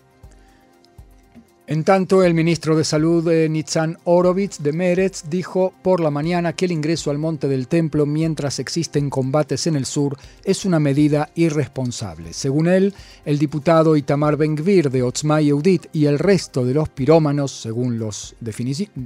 En 1.68 1.84
tanto, 1.84 2.24
el 2.24 2.36
ministro 2.36 2.78
de 2.78 2.84
Salud, 2.84 3.28
eh, 3.28 3.50
Nitzan 3.50 3.98
Orovitz 4.04 4.60
de 4.60 4.72
Meretz, 4.72 5.24
dijo 5.28 5.74
por 5.82 6.00
la 6.00 6.12
mañana 6.12 6.54
que 6.54 6.66
el 6.66 6.72
ingreso 6.72 7.10
al 7.10 7.18
monte 7.18 7.48
del 7.48 7.68
templo 7.68 8.06
mientras 8.06 8.60
existen 8.60 9.10
combates 9.10 9.66
en 9.66 9.76
el 9.76 9.88
sur 9.88 10.16
es 10.44 10.66
una 10.66 10.80
medida 10.80 11.32
irresponsable. 11.34 12.34
Según 12.34 12.68
él, 12.68 12.94
el 13.26 13.40
diputado 13.40 13.96
Itamar 13.96 14.38
Ben-Gvir 14.38 14.92
de 14.92 15.02
Otzma 15.02 15.42
Yehudit 15.42 15.88
y 15.92 16.06
el 16.06 16.20
resto 16.20 16.64
de 16.64 16.76
los 16.76 16.90
pirómanos, 16.90 17.52
según, 17.52 18.00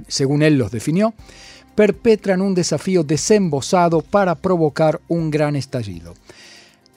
según 0.08 0.42
él 0.42 0.58
los 0.58 0.70
definió, 0.70 1.14
perpetran 1.74 2.42
un 2.42 2.54
desafío 2.54 3.04
desembosado 3.04 4.02
para 4.02 4.34
provocar 4.34 5.00
un 5.08 5.30
gran 5.30 5.56
estallido. 5.56 6.12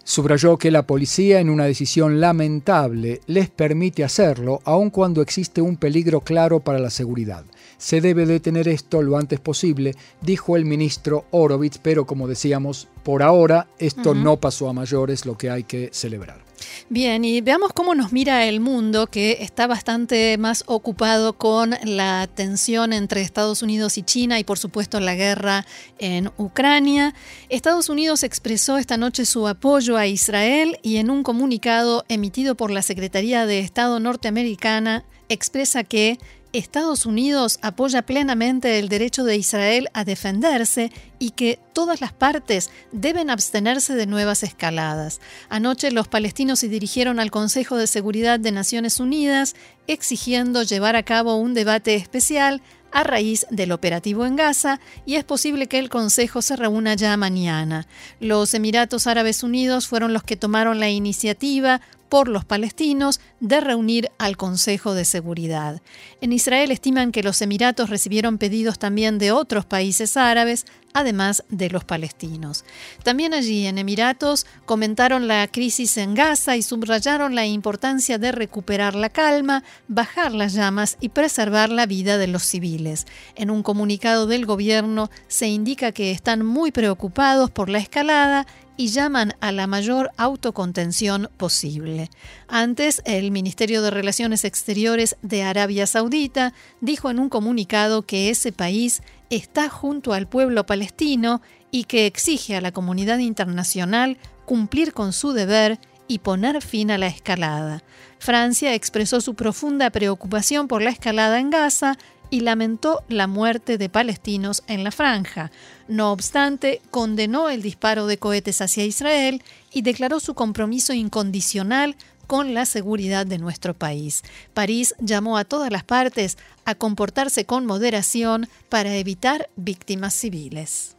Subrayó 0.05 0.57
que 0.57 0.69
la 0.69 0.85
policía, 0.85 1.39
en 1.39 1.49
una 1.49 1.63
decisión 1.63 2.19
lamentable, 2.19 3.21
les 3.25 3.49
permite 3.49 4.03
hacerlo, 4.03 4.59
aun 4.65 4.89
cuando 4.89 5.21
existe 5.21 5.61
un 5.61 5.77
peligro 5.77 6.19
claro 6.21 6.59
para 6.59 6.77
la 6.79 6.89
seguridad. 6.89 7.45
Se 7.77 8.01
debe 8.01 8.25
detener 8.25 8.67
esto 8.67 9.01
lo 9.01 9.17
antes 9.17 9.39
posible, 9.39 9.95
dijo 10.21 10.55
el 10.55 10.65
ministro 10.65 11.25
Orovitz, 11.31 11.77
pero 11.77 12.05
como 12.05 12.27
decíamos, 12.27 12.87
por 13.03 13.23
ahora 13.23 13.67
esto 13.79 14.13
no 14.13 14.37
pasó 14.37 14.69
a 14.69 14.73
mayores, 14.73 15.25
lo 15.25 15.37
que 15.37 15.49
hay 15.49 15.63
que 15.63 15.89
celebrar. 15.91 16.43
Bien, 16.89 17.25
y 17.25 17.41
veamos 17.41 17.73
cómo 17.73 17.95
nos 17.95 18.11
mira 18.11 18.45
el 18.45 18.59
mundo, 18.59 19.07
que 19.07 19.37
está 19.41 19.67
bastante 19.67 20.37
más 20.37 20.63
ocupado 20.67 21.33
con 21.33 21.75
la 21.83 22.27
tensión 22.33 22.93
entre 22.93 23.21
Estados 23.21 23.61
Unidos 23.61 23.97
y 23.97 24.03
China 24.03 24.39
y 24.39 24.43
por 24.43 24.59
supuesto 24.59 24.99
la 24.99 25.15
guerra 25.15 25.65
en 25.97 26.31
Ucrania. 26.37 27.13
Estados 27.49 27.89
Unidos 27.89 28.23
expresó 28.23 28.77
esta 28.77 28.97
noche 28.97 29.25
su 29.25 29.47
apoyo 29.47 29.97
a 29.97 30.07
Israel 30.07 30.77
y 30.83 30.97
en 30.97 31.09
un 31.09 31.23
comunicado 31.23 32.05
emitido 32.09 32.55
por 32.55 32.71
la 32.71 32.81
Secretaría 32.81 33.45
de 33.45 33.59
Estado 33.59 33.99
norteamericana 33.99 35.05
expresa 35.29 35.83
que 35.83 36.19
Estados 36.53 37.07
Unidos 37.07 37.57
apoya 37.63 38.03
plenamente 38.03 38.77
el 38.77 38.87
derecho 38.87 39.23
de 39.23 39.35
Israel 39.35 39.89
a 39.93 40.03
defenderse 40.05 40.91
y 41.17 41.31
que 41.31 41.57
todas 41.73 41.99
las 41.99 42.13
partes 42.13 42.69
deben 42.91 43.31
abstenerse 43.31 43.95
de 43.95 44.05
nuevas 44.05 44.43
escaladas. 44.43 45.19
Anoche 45.49 45.91
los 45.91 46.07
palestinos 46.07 46.59
se 46.59 46.69
dirigieron 46.69 47.19
al 47.19 47.31
Consejo 47.31 47.75
de 47.75 47.87
Seguridad 47.87 48.39
de 48.39 48.51
Naciones 48.51 48.99
Unidas 48.99 49.55
exigiendo 49.87 50.61
llevar 50.61 50.95
a 50.95 51.03
cabo 51.03 51.37
un 51.37 51.55
debate 51.55 51.95
especial 51.95 52.61
a 52.91 53.03
raíz 53.03 53.47
del 53.49 53.71
operativo 53.71 54.25
en 54.25 54.35
Gaza 54.35 54.79
y 55.07 55.15
es 55.15 55.23
posible 55.23 55.65
que 55.65 55.79
el 55.79 55.89
Consejo 55.89 56.43
se 56.43 56.55
reúna 56.55 56.93
ya 56.93 57.17
mañana. 57.17 57.87
Los 58.19 58.53
Emiratos 58.53 59.07
Árabes 59.07 59.41
Unidos 59.41 59.87
fueron 59.87 60.13
los 60.13 60.21
que 60.21 60.37
tomaron 60.37 60.79
la 60.79 60.89
iniciativa 60.89 61.81
por 62.13 62.27
los 62.27 62.45
palestinos 62.45 63.19
de 63.39 63.59
reunir 63.59 64.11
al 64.19 64.37
Consejo 64.37 64.93
de 64.93 65.03
Seguridad. 65.03 65.81
En 66.21 66.31
Israel 66.31 66.69
estiman 66.69 67.11
que 67.11 67.23
los 67.23 67.41
Emiratos 67.41 67.89
recibieron 67.89 68.37
pedidos 68.37 68.77
también 68.77 69.17
de 69.17 69.31
otros 69.31 69.65
países 69.65 70.15
árabes, 70.15 70.67
además 70.93 71.43
de 71.49 71.71
los 71.71 71.85
palestinos. 71.85 72.65
También 73.01 73.33
allí 73.33 73.65
en 73.65 73.79
Emiratos 73.79 74.45
comentaron 74.65 75.27
la 75.27 75.47
crisis 75.47 75.97
en 75.97 76.13
Gaza 76.13 76.55
y 76.55 76.61
subrayaron 76.61 77.33
la 77.33 77.47
importancia 77.47 78.19
de 78.19 78.31
recuperar 78.31 78.93
la 78.93 79.09
calma, 79.09 79.63
bajar 79.87 80.33
las 80.33 80.53
llamas 80.53 80.97
y 81.01 81.09
preservar 81.09 81.71
la 81.71 81.87
vida 81.87 82.19
de 82.19 82.27
los 82.27 82.43
civiles. 82.43 83.07
En 83.33 83.49
un 83.49 83.63
comunicado 83.63 84.27
del 84.27 84.45
gobierno 84.45 85.09
se 85.27 85.47
indica 85.47 85.91
que 85.91 86.11
están 86.11 86.45
muy 86.45 86.71
preocupados 86.71 87.49
por 87.49 87.69
la 87.69 87.79
escalada 87.79 88.45
y 88.77 88.87
llaman 88.87 89.33
a 89.39 89.51
la 89.51 89.67
mayor 89.67 90.11
autocontención 90.17 91.29
posible. 91.37 92.09
Antes, 92.47 93.01
el 93.05 93.31
Ministerio 93.31 93.81
de 93.81 93.91
Relaciones 93.91 94.45
Exteriores 94.45 95.15
de 95.21 95.43
Arabia 95.43 95.87
Saudita 95.87 96.53
dijo 96.81 97.09
en 97.09 97.19
un 97.19 97.29
comunicado 97.29 98.03
que 98.03 98.29
ese 98.29 98.51
país 98.51 99.01
está 99.29 99.69
junto 99.69 100.13
al 100.13 100.27
pueblo 100.27 100.65
palestino 100.65 101.41
y 101.71 101.85
que 101.85 102.05
exige 102.05 102.55
a 102.55 102.61
la 102.61 102.71
comunidad 102.71 103.19
internacional 103.19 104.17
cumplir 104.45 104.93
con 104.93 105.13
su 105.13 105.33
deber 105.33 105.79
y 106.07 106.19
poner 106.19 106.61
fin 106.61 106.91
a 106.91 106.97
la 106.97 107.07
escalada. 107.07 107.83
Francia 108.19 108.73
expresó 108.73 109.21
su 109.21 109.35
profunda 109.35 109.89
preocupación 109.89 110.67
por 110.67 110.81
la 110.81 110.89
escalada 110.89 111.39
en 111.39 111.49
Gaza 111.49 111.97
y 112.33 112.39
lamentó 112.39 113.03
la 113.09 113.27
muerte 113.27 113.77
de 113.77 113.89
palestinos 113.89 114.63
en 114.65 114.83
la 114.83 114.89
franja. 114.89 115.51
No 115.87 116.11
obstante, 116.11 116.81
condenó 116.89 117.47
el 117.47 117.61
disparo 117.61 118.07
de 118.07 118.17
cohetes 118.17 118.59
hacia 118.59 118.85
Israel 118.85 119.43
y 119.71 119.83
declaró 119.83 120.19
su 120.19 120.33
compromiso 120.33 120.93
incondicional 120.93 121.95
con 122.25 122.55
la 122.55 122.65
seguridad 122.65 123.27
de 123.27 123.37
nuestro 123.37 123.75
país. 123.75 124.23
París 124.55 124.95
llamó 124.97 125.37
a 125.37 125.45
todas 125.45 125.71
las 125.71 125.83
partes 125.83 126.39
a 126.65 126.73
comportarse 126.73 127.45
con 127.45 127.67
moderación 127.67 128.49
para 128.67 128.95
evitar 128.95 129.51
víctimas 129.55 130.15
civiles. 130.15 130.92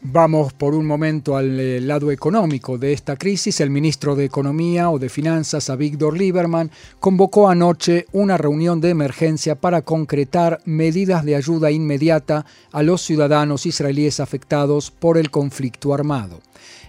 Vamos 0.00 0.52
por 0.52 0.76
un 0.76 0.86
momento 0.86 1.36
al 1.36 1.58
eh, 1.58 1.80
lado 1.80 2.12
económico 2.12 2.78
de 2.78 2.92
esta 2.92 3.16
crisis. 3.16 3.60
El 3.60 3.70
ministro 3.70 4.14
de 4.14 4.26
Economía 4.26 4.90
o 4.90 5.00
de 5.00 5.08
Finanzas, 5.08 5.70
Avigdor 5.70 6.16
Lieberman, 6.16 6.70
convocó 7.00 7.48
anoche 7.48 8.06
una 8.12 8.36
reunión 8.38 8.80
de 8.80 8.90
emergencia 8.90 9.56
para 9.56 9.82
concretar 9.82 10.60
medidas 10.64 11.24
de 11.24 11.34
ayuda 11.34 11.72
inmediata 11.72 12.46
a 12.70 12.84
los 12.84 13.02
ciudadanos 13.02 13.66
israelíes 13.66 14.20
afectados 14.20 14.92
por 14.92 15.18
el 15.18 15.32
conflicto 15.32 15.92
armado. 15.92 16.42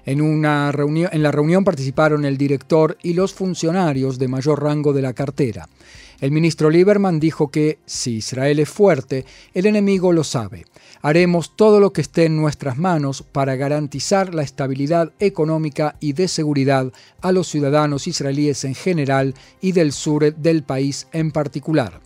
En, 0.05 0.21
una 0.21 0.71
reunión, 0.71 1.09
en 1.11 1.23
la 1.23 1.31
reunión 1.31 1.63
participaron 1.63 2.25
el 2.25 2.37
director 2.37 2.95
y 3.01 3.15
los 3.15 3.33
funcionarios 3.33 4.19
de 4.19 4.27
mayor 4.27 4.61
rango 4.61 4.93
de 4.93 5.01
la 5.01 5.13
cartera. 5.13 5.67
El 6.21 6.31
ministro 6.31 6.69
Lieberman 6.69 7.19
dijo 7.19 7.49
que 7.49 7.79
si 7.87 8.17
Israel 8.17 8.59
es 8.59 8.69
fuerte, 8.69 9.25
el 9.55 9.65
enemigo 9.65 10.13
lo 10.13 10.23
sabe 10.23 10.65
haremos 11.01 11.55
todo 11.55 11.79
lo 11.79 11.93
que 11.93 12.01
esté 12.01 12.25
en 12.25 12.35
nuestras 12.35 12.77
manos 12.77 13.23
para 13.23 13.55
garantizar 13.55 14.33
la 14.33 14.43
estabilidad 14.43 15.12
económica 15.19 15.95
y 15.99 16.13
de 16.13 16.27
seguridad 16.27 16.91
a 17.21 17.31
los 17.31 17.47
ciudadanos 17.47 18.07
israelíes 18.07 18.63
en 18.63 18.75
general 18.75 19.33
y 19.62 19.71
del 19.71 19.91
sur 19.91 20.35
del 20.35 20.63
país 20.63 21.07
en 21.13 21.31
particular. 21.31 22.01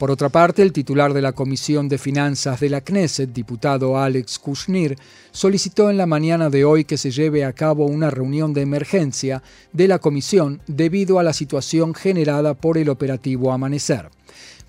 Por 0.00 0.10
otra 0.10 0.30
parte, 0.30 0.62
el 0.62 0.72
titular 0.72 1.12
de 1.12 1.20
la 1.20 1.32
Comisión 1.32 1.86
de 1.90 1.98
Finanzas 1.98 2.58
de 2.58 2.70
la 2.70 2.80
Knesset, 2.80 3.34
diputado 3.34 3.98
Alex 3.98 4.38
Kushnir, 4.38 4.96
solicitó 5.30 5.90
en 5.90 5.98
la 5.98 6.06
mañana 6.06 6.48
de 6.48 6.64
hoy 6.64 6.86
que 6.86 6.96
se 6.96 7.10
lleve 7.10 7.44
a 7.44 7.52
cabo 7.52 7.84
una 7.84 8.08
reunión 8.08 8.54
de 8.54 8.62
emergencia 8.62 9.42
de 9.74 9.88
la 9.88 9.98
comisión 9.98 10.62
debido 10.66 11.18
a 11.18 11.22
la 11.22 11.34
situación 11.34 11.94
generada 11.94 12.54
por 12.54 12.78
el 12.78 12.88
operativo 12.88 13.52
Amanecer. 13.52 14.08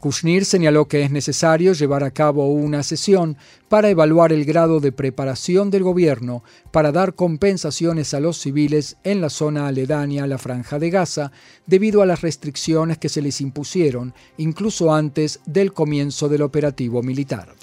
Kushnir 0.01 0.45
señaló 0.45 0.87
que 0.87 1.03
es 1.03 1.11
necesario 1.11 1.73
llevar 1.73 2.03
a 2.03 2.09
cabo 2.09 2.51
una 2.51 2.81
sesión 2.81 3.37
para 3.69 3.87
evaluar 3.91 4.33
el 4.33 4.45
grado 4.45 4.79
de 4.79 4.91
preparación 4.91 5.69
del 5.69 5.83
gobierno 5.83 6.43
para 6.71 6.91
dar 6.91 7.13
compensaciones 7.13 8.15
a 8.15 8.19
los 8.19 8.37
civiles 8.37 8.97
en 9.03 9.21
la 9.21 9.29
zona 9.29 9.67
aledaña 9.67 10.23
a 10.23 10.27
la 10.27 10.39
franja 10.39 10.79
de 10.79 10.89
Gaza 10.89 11.31
debido 11.67 12.01
a 12.01 12.07
las 12.07 12.21
restricciones 12.21 12.97
que 12.97 13.09
se 13.09 13.21
les 13.21 13.41
impusieron 13.41 14.15
incluso 14.37 14.91
antes 14.91 15.39
del 15.45 15.71
comienzo 15.71 16.29
del 16.29 16.41
operativo 16.41 17.03
militar. 17.03 17.53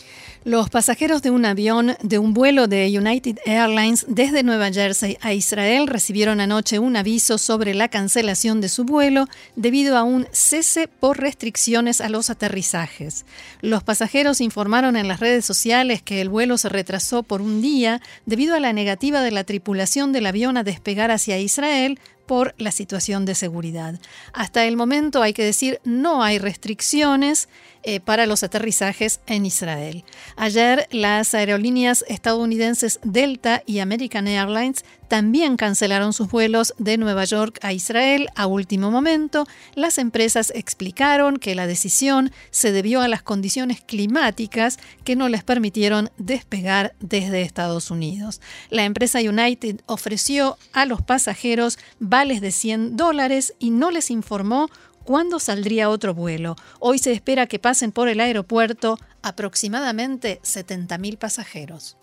Los 0.48 0.70
pasajeros 0.70 1.20
de 1.20 1.30
un 1.30 1.44
avión 1.44 1.94
de 2.00 2.18
un 2.18 2.32
vuelo 2.32 2.68
de 2.68 2.86
United 2.98 3.36
Airlines 3.44 4.06
desde 4.08 4.42
Nueva 4.42 4.72
Jersey 4.72 5.18
a 5.20 5.34
Israel 5.34 5.86
recibieron 5.86 6.40
anoche 6.40 6.78
un 6.78 6.96
aviso 6.96 7.36
sobre 7.36 7.74
la 7.74 7.88
cancelación 7.88 8.62
de 8.62 8.70
su 8.70 8.84
vuelo 8.84 9.26
debido 9.56 9.98
a 9.98 10.04
un 10.04 10.26
cese 10.32 10.88
por 10.88 11.18
restricciones 11.20 12.00
a 12.00 12.08
los 12.08 12.30
aterrizajes. 12.30 13.26
Los 13.60 13.82
pasajeros 13.82 14.40
informaron 14.40 14.96
en 14.96 15.06
las 15.06 15.20
redes 15.20 15.44
sociales 15.44 16.00
que 16.00 16.22
el 16.22 16.30
vuelo 16.30 16.56
se 16.56 16.70
retrasó 16.70 17.22
por 17.22 17.42
un 17.42 17.60
día 17.60 18.00
debido 18.24 18.54
a 18.54 18.60
la 18.60 18.72
negativa 18.72 19.20
de 19.20 19.32
la 19.32 19.44
tripulación 19.44 20.12
del 20.12 20.24
avión 20.24 20.56
a 20.56 20.64
despegar 20.64 21.10
hacia 21.10 21.38
Israel 21.38 22.00
por 22.28 22.54
la 22.58 22.72
situación 22.72 23.24
de 23.24 23.34
seguridad. 23.34 23.98
Hasta 24.32 24.66
el 24.66 24.76
momento, 24.76 25.22
hay 25.22 25.32
que 25.32 25.42
decir, 25.42 25.80
no 25.84 26.22
hay 26.22 26.38
restricciones 26.38 27.48
eh, 27.82 28.00
para 28.00 28.26
los 28.26 28.42
aterrizajes 28.42 29.20
en 29.26 29.46
Israel. 29.46 30.04
Ayer 30.36 30.86
las 30.90 31.34
aerolíneas 31.34 32.04
estadounidenses 32.08 33.00
Delta 33.02 33.62
y 33.66 33.78
American 33.78 34.26
Airlines 34.26 34.84
también 35.08 35.56
cancelaron 35.56 36.12
sus 36.12 36.30
vuelos 36.30 36.74
de 36.78 36.98
Nueva 36.98 37.24
York 37.24 37.58
a 37.62 37.72
Israel 37.72 38.28
a 38.36 38.46
último 38.46 38.90
momento. 38.90 39.46
Las 39.74 39.96
empresas 39.96 40.52
explicaron 40.54 41.38
que 41.38 41.54
la 41.54 41.66
decisión 41.66 42.30
se 42.50 42.72
debió 42.72 43.00
a 43.00 43.08
las 43.08 43.22
condiciones 43.22 43.80
climáticas 43.80 44.78
que 45.04 45.16
no 45.16 45.28
les 45.28 45.44
permitieron 45.44 46.10
despegar 46.18 46.94
desde 47.00 47.42
Estados 47.42 47.90
Unidos. 47.90 48.40
La 48.68 48.84
empresa 48.84 49.20
United 49.20 49.80
ofreció 49.86 50.58
a 50.72 50.84
los 50.84 51.00
pasajeros 51.00 51.78
vales 51.98 52.42
de 52.42 52.52
100 52.52 52.96
dólares 52.96 53.54
y 53.58 53.70
no 53.70 53.90
les 53.90 54.10
informó 54.10 54.68
cuándo 55.08 55.38
saldría 55.38 55.88
otro 55.88 56.12
vuelo. 56.12 56.54
Hoy 56.80 56.98
se 56.98 57.12
espera 57.12 57.46
que 57.46 57.58
pasen 57.58 57.92
por 57.92 58.08
el 58.08 58.20
aeropuerto 58.20 58.98
aproximadamente 59.22 60.38
70.000 60.42 61.16
pasajeros. 61.16 61.96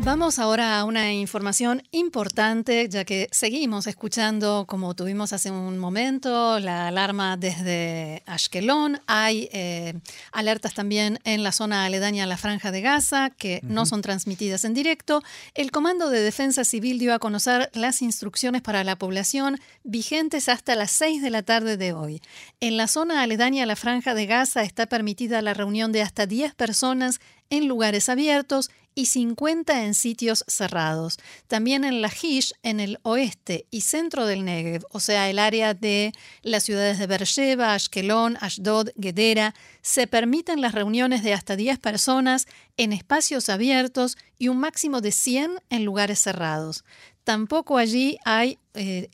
Vamos 0.00 0.38
ahora 0.38 0.78
a 0.78 0.84
una 0.84 1.12
información 1.12 1.82
importante, 1.90 2.88
ya 2.88 3.04
que 3.04 3.28
seguimos 3.30 3.86
escuchando, 3.86 4.64
como 4.66 4.94
tuvimos 4.94 5.32
hace 5.32 5.50
un 5.50 5.76
momento, 5.76 6.58
la 6.60 6.86
alarma 6.88 7.36
desde 7.36 8.22
Ashkelon. 8.24 9.00
Hay 9.06 9.48
eh, 9.52 9.94
alertas 10.32 10.72
también 10.72 11.18
en 11.24 11.42
la 11.42 11.52
zona 11.52 11.84
aledaña 11.84 12.24
a 12.24 12.26
la 12.26 12.38
Franja 12.38 12.70
de 12.70 12.80
Gaza, 12.80 13.30
que 13.30 13.60
no 13.64 13.86
son 13.86 14.00
transmitidas 14.00 14.64
en 14.64 14.72
directo. 14.72 15.22
El 15.54 15.72
Comando 15.72 16.08
de 16.10 16.20
Defensa 16.20 16.64
Civil 16.64 16.98
dio 16.98 17.12
a 17.12 17.18
conocer 17.18 17.68
las 17.74 18.00
instrucciones 18.00 18.62
para 18.62 18.84
la 18.84 18.96
población 18.96 19.58
vigentes 19.82 20.48
hasta 20.48 20.74
las 20.74 20.92
6 20.92 21.20
de 21.20 21.30
la 21.30 21.42
tarde 21.42 21.76
de 21.76 21.92
hoy. 21.92 22.22
En 22.60 22.76
la 22.76 22.86
zona 22.86 23.22
aledaña 23.22 23.64
a 23.64 23.66
la 23.66 23.76
Franja 23.76 24.14
de 24.14 24.26
Gaza 24.26 24.62
está 24.62 24.86
permitida 24.86 25.42
la 25.42 25.54
reunión 25.54 25.92
de 25.92 26.02
hasta 26.02 26.26
10 26.26 26.54
personas 26.54 27.20
en 27.50 27.66
lugares 27.66 28.08
abiertos 28.08 28.70
y 28.98 29.06
50 29.06 29.84
en 29.84 29.94
sitios 29.94 30.44
cerrados. 30.48 31.18
También 31.46 31.84
en 31.84 32.02
Lajish, 32.02 32.52
en 32.64 32.80
el 32.80 32.98
oeste 33.04 33.64
y 33.70 33.82
centro 33.82 34.26
del 34.26 34.44
Negev, 34.44 34.82
o 34.90 34.98
sea, 34.98 35.30
el 35.30 35.38
área 35.38 35.72
de 35.72 36.10
las 36.42 36.64
ciudades 36.64 36.98
de 36.98 37.06
Beersheba, 37.06 37.74
Ashkelon, 37.74 38.36
Ashdod, 38.40 38.88
Gedera, 39.00 39.54
se 39.82 40.08
permiten 40.08 40.60
las 40.60 40.74
reuniones 40.74 41.22
de 41.22 41.32
hasta 41.32 41.54
10 41.54 41.78
personas 41.78 42.48
en 42.76 42.92
espacios 42.92 43.48
abiertos 43.50 44.18
y 44.36 44.48
un 44.48 44.58
máximo 44.58 45.00
de 45.00 45.12
100 45.12 45.60
en 45.70 45.84
lugares 45.84 46.18
cerrados. 46.18 46.84
Tampoco 47.22 47.78
allí 47.78 48.18
hay 48.24 48.58
eh, 48.74 49.10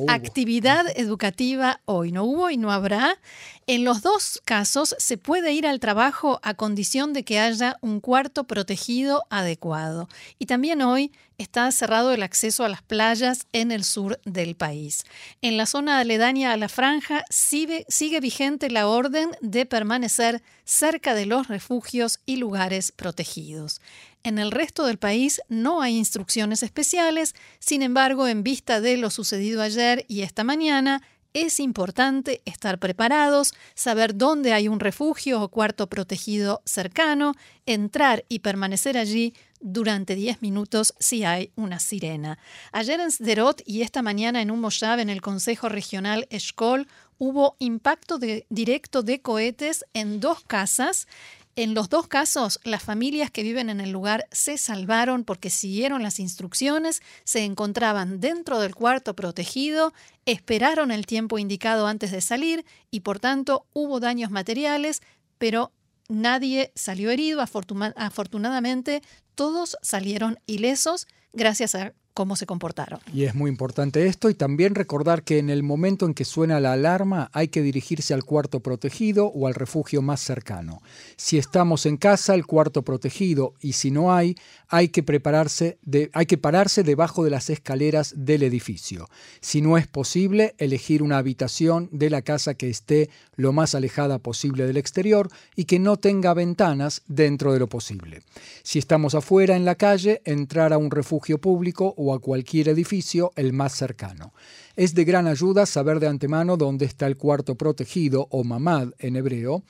eh, 0.00 0.04
actividad 0.08 0.86
educativa 0.96 1.80
hoy. 1.84 2.12
No 2.12 2.24
hubo 2.24 2.50
y 2.50 2.56
no 2.56 2.72
habrá. 2.72 3.18
En 3.66 3.84
los 3.84 4.02
dos 4.02 4.40
casos 4.44 4.94
se 4.98 5.18
puede 5.18 5.52
ir 5.52 5.66
al 5.66 5.80
trabajo 5.80 6.40
a 6.42 6.54
condición 6.54 7.12
de 7.12 7.24
que 7.24 7.38
haya 7.38 7.76
un 7.80 8.00
cuarto 8.00 8.44
protegido 8.44 9.24
adecuado. 9.30 10.08
Y 10.38 10.46
también 10.46 10.82
hoy 10.82 11.12
está 11.42 11.70
cerrado 11.72 12.12
el 12.12 12.22
acceso 12.22 12.64
a 12.64 12.68
las 12.68 12.82
playas 12.82 13.46
en 13.52 13.70
el 13.70 13.84
sur 13.84 14.20
del 14.24 14.54
país. 14.54 15.04
En 15.42 15.56
la 15.56 15.66
zona 15.66 15.98
aledaña 15.98 16.52
a 16.52 16.56
la 16.56 16.68
franja 16.68 17.24
sigue, 17.28 17.84
sigue 17.88 18.20
vigente 18.20 18.70
la 18.70 18.88
orden 18.88 19.30
de 19.40 19.66
permanecer 19.66 20.42
cerca 20.64 21.14
de 21.14 21.26
los 21.26 21.48
refugios 21.48 22.20
y 22.24 22.36
lugares 22.36 22.92
protegidos. 22.92 23.80
En 24.24 24.38
el 24.38 24.52
resto 24.52 24.86
del 24.86 24.98
país 24.98 25.42
no 25.48 25.82
hay 25.82 25.96
instrucciones 25.96 26.62
especiales, 26.62 27.34
sin 27.58 27.82
embargo, 27.82 28.28
en 28.28 28.42
vista 28.42 28.80
de 28.80 28.96
lo 28.96 29.10
sucedido 29.10 29.60
ayer 29.62 30.04
y 30.08 30.22
esta 30.22 30.44
mañana, 30.44 31.02
es 31.34 31.60
importante 31.60 32.42
estar 32.44 32.78
preparados, 32.78 33.54
saber 33.74 34.16
dónde 34.16 34.52
hay 34.52 34.68
un 34.68 34.80
refugio 34.80 35.40
o 35.40 35.48
cuarto 35.48 35.88
protegido 35.88 36.62
cercano, 36.64 37.34
entrar 37.64 38.24
y 38.28 38.40
permanecer 38.40 38.98
allí 38.98 39.34
durante 39.62 40.14
10 40.14 40.42
minutos 40.42 40.94
si 40.98 41.24
hay 41.24 41.52
una 41.56 41.78
sirena. 41.78 42.38
Ayer 42.72 43.00
en 43.00 43.10
Sderot 43.10 43.62
y 43.64 43.82
esta 43.82 44.02
mañana 44.02 44.42
en 44.42 44.50
un 44.50 44.60
Moshav 44.60 44.98
en 44.98 45.08
el 45.08 45.22
Consejo 45.22 45.68
Regional 45.68 46.26
Eshkol 46.30 46.88
hubo 47.18 47.56
impacto 47.60 48.18
directo 48.18 49.02
de 49.02 49.22
cohetes 49.22 49.84
en 49.94 50.20
dos 50.20 50.42
casas 50.44 51.06
en 51.54 51.74
los 51.74 51.90
dos 51.90 52.08
casos, 52.08 52.60
las 52.64 52.82
familias 52.82 53.30
que 53.30 53.42
viven 53.42 53.68
en 53.68 53.82
el 53.82 53.90
lugar 53.90 54.26
se 54.32 54.56
salvaron 54.56 55.22
porque 55.22 55.50
siguieron 55.50 56.02
las 56.02 56.18
instrucciones, 56.18 57.02
se 57.24 57.44
encontraban 57.44 58.20
dentro 58.20 58.58
del 58.58 58.74
cuarto 58.74 59.14
protegido, 59.14 59.92
esperaron 60.24 60.90
el 60.90 61.04
tiempo 61.04 61.38
indicado 61.38 61.86
antes 61.86 62.10
de 62.10 62.22
salir 62.22 62.64
y 62.90 63.00
por 63.00 63.20
tanto 63.20 63.66
hubo 63.74 64.00
daños 64.00 64.30
materiales, 64.30 65.02
pero 65.36 65.72
nadie 66.08 66.72
salió 66.74 67.10
herido. 67.10 67.42
afortunadamente, 67.42 69.02
todos 69.34 69.76
salieron 69.82 70.38
ilesos 70.46 71.06
gracias 71.32 71.74
a 71.74 71.94
cómo 72.14 72.36
se 72.36 72.46
comportaron. 72.46 73.00
Y 73.12 73.24
es 73.24 73.34
muy 73.34 73.50
importante 73.50 74.06
esto 74.06 74.30
y 74.30 74.34
también 74.34 74.74
recordar 74.74 75.22
que 75.22 75.38
en 75.38 75.50
el 75.50 75.62
momento 75.62 76.06
en 76.06 76.14
que 76.14 76.24
suena 76.24 76.60
la 76.60 76.72
alarma 76.72 77.30
hay 77.32 77.48
que 77.48 77.62
dirigirse 77.62 78.14
al 78.14 78.24
cuarto 78.24 78.60
protegido 78.60 79.26
o 79.26 79.46
al 79.46 79.54
refugio 79.54 80.02
más 80.02 80.20
cercano. 80.20 80.82
Si 81.16 81.38
estamos 81.38 81.86
en 81.86 81.96
casa, 81.96 82.34
el 82.34 82.46
cuarto 82.46 82.82
protegido 82.82 83.54
y 83.60 83.72
si 83.72 83.90
no 83.90 84.12
hay, 84.14 84.36
hay 84.68 84.88
que 84.88 85.02
prepararse 85.02 85.78
de, 85.82 86.10
hay 86.12 86.26
que 86.26 86.38
pararse 86.38 86.82
debajo 86.82 87.24
de 87.24 87.30
las 87.30 87.50
escaleras 87.50 88.14
del 88.16 88.42
edificio. 88.42 89.08
Si 89.40 89.60
no 89.60 89.78
es 89.78 89.86
posible, 89.86 90.54
elegir 90.58 91.02
una 91.02 91.18
habitación 91.18 91.88
de 91.92 92.10
la 92.10 92.22
casa 92.22 92.54
que 92.54 92.70
esté 92.70 93.10
lo 93.36 93.52
más 93.52 93.74
alejada 93.74 94.18
posible 94.18 94.66
del 94.66 94.76
exterior 94.76 95.28
y 95.56 95.64
que 95.64 95.78
no 95.78 95.96
tenga 95.96 96.34
ventanas 96.34 97.02
dentro 97.06 97.52
de 97.52 97.58
lo 97.58 97.68
posible. 97.68 98.22
Si 98.62 98.78
estamos 98.78 99.14
afuera 99.14 99.56
en 99.56 99.64
la 99.64 99.74
calle, 99.74 100.22
entrar 100.24 100.72
a 100.72 100.78
un 100.78 100.90
refugio 100.90 101.38
público 101.38 101.94
o 102.02 102.14
a 102.14 102.20
cualquier 102.20 102.68
edificio 102.68 103.32
el 103.36 103.52
más 103.52 103.74
cercano. 103.74 104.32
Es 104.74 104.94
de 104.94 105.04
gran 105.04 105.26
ayuda 105.26 105.66
saber 105.66 106.00
de 106.00 106.08
antemano 106.08 106.56
dónde 106.56 106.84
está 106.84 107.06
el 107.06 107.16
cuarto 107.16 107.54
protegido 107.54 108.26
o 108.30 108.42
mamad 108.42 108.88
en 108.98 109.16
hebreo 109.16 109.62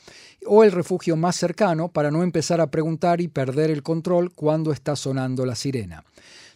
o 0.47 0.65
el 0.65 0.73
refugio 0.73 1.17
más 1.17 1.37
cercano 1.37 1.89
para 1.89 2.11
no 2.11 2.23
empezar 2.23 2.61
a 2.61 2.71
preguntar 2.71 3.21
y 3.21 3.29
perder 3.29 3.71
el 3.71 3.83
control 3.83 4.33
cuando 4.33 4.73
está 4.73 4.97
sonando 4.97 5.45
la 5.45 5.55
sirena. 5.55 6.05